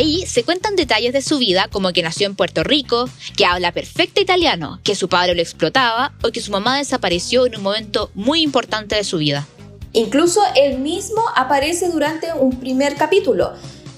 Ahí 0.00 0.24
se 0.24 0.44
cuentan 0.44 0.76
detalles 0.76 1.12
de 1.12 1.20
su 1.20 1.36
vida 1.36 1.68
como 1.70 1.92
que 1.92 2.02
nació 2.02 2.26
en 2.26 2.34
Puerto 2.34 2.64
Rico, 2.64 3.06
que 3.36 3.44
habla 3.44 3.70
perfecto 3.70 4.22
italiano, 4.22 4.80
que 4.82 4.94
su 4.94 5.10
padre 5.10 5.34
lo 5.34 5.42
explotaba 5.42 6.14
o 6.22 6.30
que 6.30 6.40
su 6.40 6.50
mamá 6.50 6.78
desapareció 6.78 7.44
en 7.44 7.56
un 7.56 7.62
momento 7.62 8.10
muy 8.14 8.40
importante 8.40 8.96
de 8.96 9.04
su 9.04 9.18
vida. 9.18 9.46
Incluso 9.92 10.40
él 10.56 10.78
mismo 10.78 11.20
aparece 11.36 11.90
durante 11.90 12.32
un 12.32 12.58
primer 12.58 12.94
capítulo, 12.94 13.52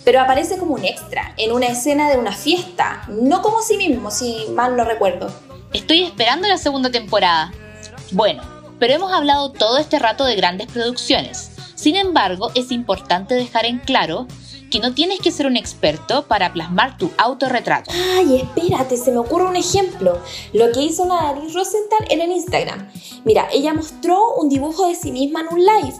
pero 0.05 0.21
aparece 0.21 0.59
como 0.59 0.75
un 0.75 0.85
extra, 0.85 1.35
en 1.37 1.53
una 1.53 1.69
escena 1.69 2.11
de 2.11 2.19
una 2.19 2.33
fiesta, 2.33 3.05
no 3.07 3.41
como 3.41 3.63
sí 3.63 3.77
mismo, 3.77 4.11
si 4.11 4.47
mal 4.57 4.77
no 4.77 4.83
recuerdo. 4.83 5.33
Estoy 5.73 6.03
esperando 6.03 6.49
la 6.49 6.59
segunda 6.59 6.91
temporada. 6.91 7.53
Bueno, 8.11 8.43
pero 8.81 8.95
hemos 8.95 9.13
hablado 9.13 9.53
todo 9.53 9.79
este 9.79 10.01
rato 10.01 10.25
de 10.25 10.35
grandes 10.35 10.67
producciones. 10.67 11.53
Sin 11.77 11.95
embargo, 11.95 12.51
es 12.57 12.73
importante 12.73 13.37
dejar 13.37 13.67
en 13.67 13.79
claro 13.79 14.27
que 14.73 14.81
no 14.81 14.95
tienes 14.95 15.21
que 15.21 15.31
ser 15.31 15.47
un 15.47 15.57
experto 15.59 16.25
para 16.27 16.53
plasmar 16.53 16.97
tu 16.97 17.11
autorretrato. 17.19 17.93
Ay, 18.17 18.37
espérate, 18.37 18.97
se 18.97 19.13
me 19.13 19.19
ocurre 19.19 19.45
un 19.45 19.57
ejemplo. 19.57 20.19
Lo 20.55 20.73
que 20.73 20.81
hizo 20.81 21.05
Natalie 21.05 21.53
Rosenthal 21.53 22.07
en 22.09 22.23
el 22.23 22.33
Instagram. 22.33 22.91
Mira, 23.25 23.49
ella 23.53 23.75
mostró 23.75 24.35
un 24.35 24.49
dibujo 24.49 24.89
de 24.89 24.95
sí 24.95 25.13
misma 25.13 25.43
en 25.43 25.49
un 25.53 25.61
live, 25.61 25.95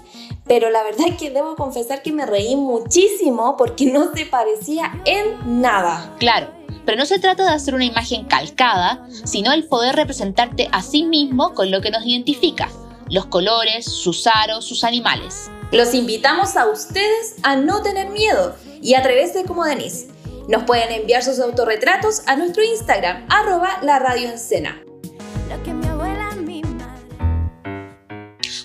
pero 0.47 0.71
la 0.71 0.83
verdad 0.83 1.09
es 1.09 1.17
que 1.19 1.31
debo 1.31 1.55
confesar 1.55 2.03
que 2.03 2.13
me 2.13 2.25
reí 2.25 2.57
muchísimo 2.57 3.57
porque 3.59 3.93
no 3.93 4.11
se 4.15 4.25
parecía 4.25 5.03
en 5.05 5.61
nada. 5.61 6.15
Claro, 6.19 6.49
pero 6.87 6.97
no 6.97 7.05
se 7.05 7.19
trata 7.19 7.45
de 7.45 7.51
hacer 7.51 7.75
una 7.75 7.85
imagen 7.85 8.25
calcada, 8.25 9.07
sino 9.25 9.53
el 9.53 9.67
poder 9.67 9.97
representarte 9.97 10.71
a 10.73 10.81
sí 10.81 11.05
mismo 11.05 11.53
con 11.53 11.71
lo 11.71 11.83
que 11.83 11.91
nos 11.91 12.07
identifica, 12.07 12.71
los 13.11 13.27
colores, 13.27 13.85
sus 13.85 14.27
aros, 14.27 14.65
sus 14.65 14.83
animales. 14.83 15.51
Los 15.73 15.95
invitamos 15.95 16.59
a 16.59 16.67
ustedes 16.67 17.37
a 17.43 17.57
no 17.57 17.81
tener 17.81 18.11
miedo 18.11 18.55
y 18.83 18.93
atreverse 18.93 19.45
como 19.45 19.65
Denise. 19.65 20.09
Nos 20.47 20.65
pueden 20.65 20.93
enviar 20.93 21.25
sus 21.25 21.41
autorretratos 21.41 22.21
a 22.27 22.37
nuestro 22.37 22.63
Instagram, 22.63 23.27
arroba 23.31 23.79
la 23.81 23.99
radio 23.99 24.29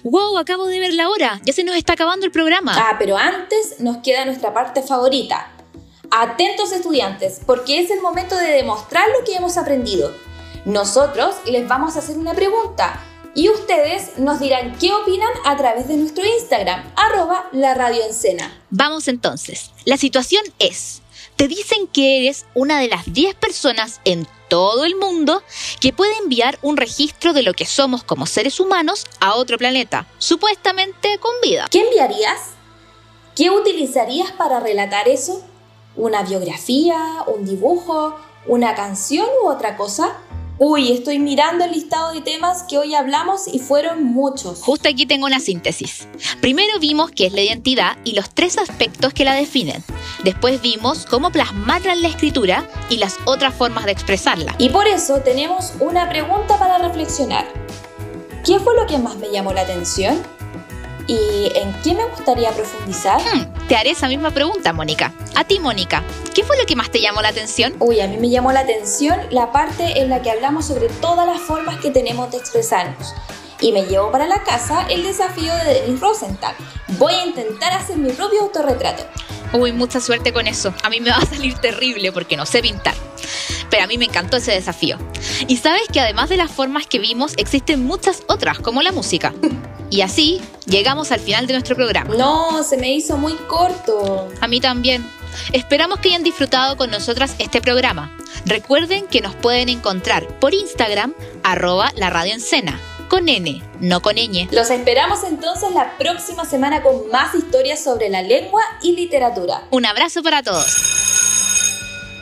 ¡Wow! 0.03 0.37
Acabo 0.37 0.65
de 0.65 0.79
ver 0.81 0.93
la 0.95 1.09
hora. 1.09 1.39
Ya 1.45 1.53
se 1.53 1.63
nos 1.63 1.77
está 1.77 1.93
acabando 1.93 2.25
el 2.25 2.31
programa. 2.33 2.73
Ah, 2.75 2.97
pero 2.99 3.15
antes 3.15 3.79
nos 3.79 3.97
queda 3.99 4.25
nuestra 4.25 4.53
parte 4.53 4.81
favorita. 4.81 5.49
Atentos 6.11 6.73
estudiantes, 6.73 7.39
porque 7.45 7.79
es 7.79 7.89
el 7.89 8.01
momento 8.01 8.35
de 8.35 8.51
demostrar 8.51 9.05
lo 9.17 9.23
que 9.23 9.35
hemos 9.35 9.55
aprendido. 9.55 10.13
Nosotros 10.65 11.35
les 11.45 11.65
vamos 11.69 11.95
a 11.95 11.99
hacer 11.99 12.17
una 12.17 12.33
pregunta 12.33 13.01
y 13.37 13.49
ustedes 13.49 14.17
nos 14.17 14.39
dirán 14.39 14.75
qué 14.79 14.91
opinan 14.91 15.29
a 15.45 15.55
través 15.55 15.87
de 15.87 15.95
nuestro 15.95 16.25
Instagram, 16.25 16.91
arroba 16.95 17.47
la 17.51 17.75
radio 17.75 18.01
Vamos 18.71 19.07
entonces. 19.07 19.69
La 19.85 19.95
situación 19.95 20.43
es, 20.57 21.03
te 21.35 21.47
dicen 21.47 21.85
que 21.85 22.17
eres 22.17 22.47
una 22.55 22.79
de 22.79 22.87
las 22.87 23.13
10 23.13 23.35
personas 23.35 24.01
en 24.05 24.27
todo 24.49 24.85
el 24.85 24.95
mundo 24.95 25.43
que 25.79 25.93
puede 25.93 26.17
enviar 26.17 26.57
un 26.63 26.77
registro 26.77 27.31
de 27.31 27.43
lo 27.43 27.53
que 27.53 27.67
somos 27.67 28.03
como 28.03 28.25
seres 28.25 28.59
humanos 28.59 29.05
a 29.19 29.35
otro 29.35 29.59
planeta, 29.59 30.07
supuestamente 30.17 31.19
con 31.19 31.33
vida. 31.43 31.67
¿Qué 31.69 31.81
enviarías? 31.81 32.39
¿Qué 33.35 33.51
utilizarías 33.51 34.31
para 34.31 34.59
relatar 34.59 35.07
eso? 35.07 35.45
¿Una 35.95 36.23
biografía? 36.23 36.97
¿Un 37.27 37.45
dibujo? 37.45 38.15
¿Una 38.47 38.73
canción 38.73 39.27
u 39.43 39.49
otra 39.49 39.77
cosa? 39.77 40.17
Uy, 40.59 40.91
estoy 40.91 41.19
mirando 41.19 41.65
el 41.65 41.71
listado 41.71 42.13
de 42.13 42.21
temas 42.21 42.63
que 42.63 42.79
hoy 42.79 42.95
hablamos 42.95 43.47
y 43.47 43.59
fueron 43.59 44.03
muchos. 44.03 44.63
Justo 44.63 44.89
aquí 44.89 45.05
tengo 45.05 45.27
una 45.27 45.39
síntesis. 45.39 46.07
Primero 46.41 46.79
vimos 46.79 47.11
qué 47.11 47.27
es 47.27 47.33
la 47.33 47.41
identidad 47.41 47.95
y 48.03 48.13
los 48.13 48.31
tres 48.31 48.57
aspectos 48.57 49.13
que 49.13 49.23
la 49.23 49.35
definen. 49.35 49.83
Después 50.23 50.59
vimos 50.61 51.05
cómo 51.05 51.29
plasmarla 51.29 51.93
en 51.93 52.01
la 52.01 52.07
escritura 52.07 52.67
y 52.89 52.97
las 52.97 53.17
otras 53.25 53.53
formas 53.53 53.85
de 53.85 53.91
expresarla. 53.91 54.55
Y 54.57 54.69
por 54.69 54.87
eso 54.87 55.21
tenemos 55.21 55.73
una 55.79 56.09
pregunta 56.09 56.57
para 56.57 56.79
reflexionar. 56.79 57.45
¿Qué 58.43 58.59
fue 58.59 58.75
lo 58.75 58.87
que 58.87 58.97
más 58.97 59.15
me 59.17 59.29
llamó 59.29 59.53
la 59.53 59.61
atención? 59.61 60.19
¿Y 61.07 61.51
en 61.55 61.73
qué 61.83 61.93
me 61.93 62.05
gustaría 62.05 62.51
profundizar? 62.51 63.21
Hmm, 63.21 63.67
te 63.67 63.77
haré 63.77 63.91
esa 63.91 64.09
misma 64.09 64.31
pregunta, 64.31 64.73
Mónica. 64.73 65.13
A 65.35 65.45
ti, 65.45 65.59
Mónica, 65.59 66.03
¿qué 66.35 66.43
fue 66.43 66.57
lo 66.57 66.65
que 66.65 66.75
más 66.75 66.91
te 66.91 66.99
llamó 66.99 67.21
la 67.21 67.29
atención? 67.29 67.73
Uy, 67.79 68.01
a 68.01 68.07
mí 68.07 68.17
me 68.17 68.29
llamó 68.29 68.51
la 68.51 68.59
atención 68.59 69.17
la 69.29 69.53
parte 69.53 70.01
en 70.01 70.09
la 70.09 70.21
que 70.21 70.31
hablamos 70.31 70.65
sobre 70.65 70.89
todas 70.89 71.25
las 71.25 71.39
formas 71.39 71.77
que 71.77 71.91
tenemos 71.91 72.29
de 72.31 72.37
expresarnos. 72.37 73.13
Y 73.61 73.71
me 73.71 73.85
llevó 73.85 74.11
para 74.11 74.27
la 74.27 74.43
casa 74.43 74.85
el 74.89 75.03
desafío 75.03 75.55
de 75.55 75.81
Denis 75.81 75.99
Rosenthal. 75.99 76.55
Voy 76.99 77.13
a 77.13 77.25
intentar 77.25 77.73
hacer 77.73 77.97
mi 77.97 78.11
propio 78.11 78.41
autorretrato. 78.41 79.03
Uy, 79.53 79.71
mucha 79.71 79.99
suerte 79.99 80.33
con 80.33 80.47
eso. 80.47 80.73
A 80.83 80.89
mí 80.89 80.99
me 80.99 81.09
va 81.09 81.17
a 81.17 81.25
salir 81.25 81.55
terrible 81.55 82.11
porque 82.11 82.37
no 82.37 82.45
sé 82.45 82.61
pintar. 82.61 82.95
Pero 83.69 83.83
a 83.83 83.87
mí 83.87 83.97
me 83.97 84.05
encantó 84.05 84.37
ese 84.37 84.51
desafío. 84.51 84.97
Y 85.47 85.57
sabes 85.57 85.83
que 85.91 85.99
además 85.99 86.29
de 86.29 86.37
las 86.37 86.51
formas 86.51 86.87
que 86.87 86.99
vimos, 86.99 87.33
existen 87.37 87.85
muchas 87.85 88.23
otras, 88.27 88.59
como 88.59 88.81
la 88.81 88.91
música. 88.91 89.33
Y 89.89 90.01
así 90.01 90.41
llegamos 90.65 91.13
al 91.13 91.21
final 91.21 91.47
de 91.47 91.53
nuestro 91.53 91.73
programa. 91.75 92.13
No, 92.15 92.61
se 92.61 92.75
me 92.75 92.91
hizo 92.91 93.17
muy 93.17 93.35
corto. 93.47 94.27
A 94.41 94.47
mí 94.49 94.59
también. 94.59 95.09
Esperamos 95.53 95.99
que 95.99 96.09
hayan 96.09 96.23
disfrutado 96.23 96.75
con 96.75 96.91
nosotras 96.91 97.35
este 97.39 97.61
programa. 97.61 98.11
Recuerden 98.45 99.07
que 99.07 99.21
nos 99.21 99.33
pueden 99.35 99.69
encontrar 99.69 100.27
por 100.39 100.53
Instagram, 100.53 101.13
arroba 101.43 101.91
la 101.95 102.09
radio 102.09 102.33
con 103.07 103.29
N, 103.29 103.61
no 103.79 104.01
con 104.01 104.15
ñ. 104.15 104.47
Los 104.51 104.69
esperamos 104.69 105.23
entonces 105.23 105.73
la 105.73 105.97
próxima 105.97 106.45
semana 106.45 106.81
con 106.81 107.09
más 107.09 107.35
historias 107.35 107.83
sobre 107.83 108.09
la 108.09 108.21
lengua 108.21 108.61
y 108.81 108.95
literatura. 108.95 109.63
Un 109.71 109.85
abrazo 109.85 110.23
para 110.23 110.43
todos. 110.43 110.65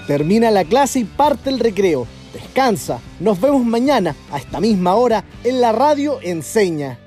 Termina 0.07 0.51
la 0.51 0.63
clase 0.63 0.99
y 0.99 1.03
parte 1.03 1.49
el 1.49 1.59
recreo. 1.59 2.07
Descansa. 2.33 2.99
Nos 3.19 3.39
vemos 3.39 3.63
mañana 3.65 4.15
a 4.31 4.37
esta 4.37 4.59
misma 4.59 4.95
hora 4.95 5.23
en 5.43 5.61
la 5.61 5.71
radio 5.71 6.19
Enseña. 6.21 6.99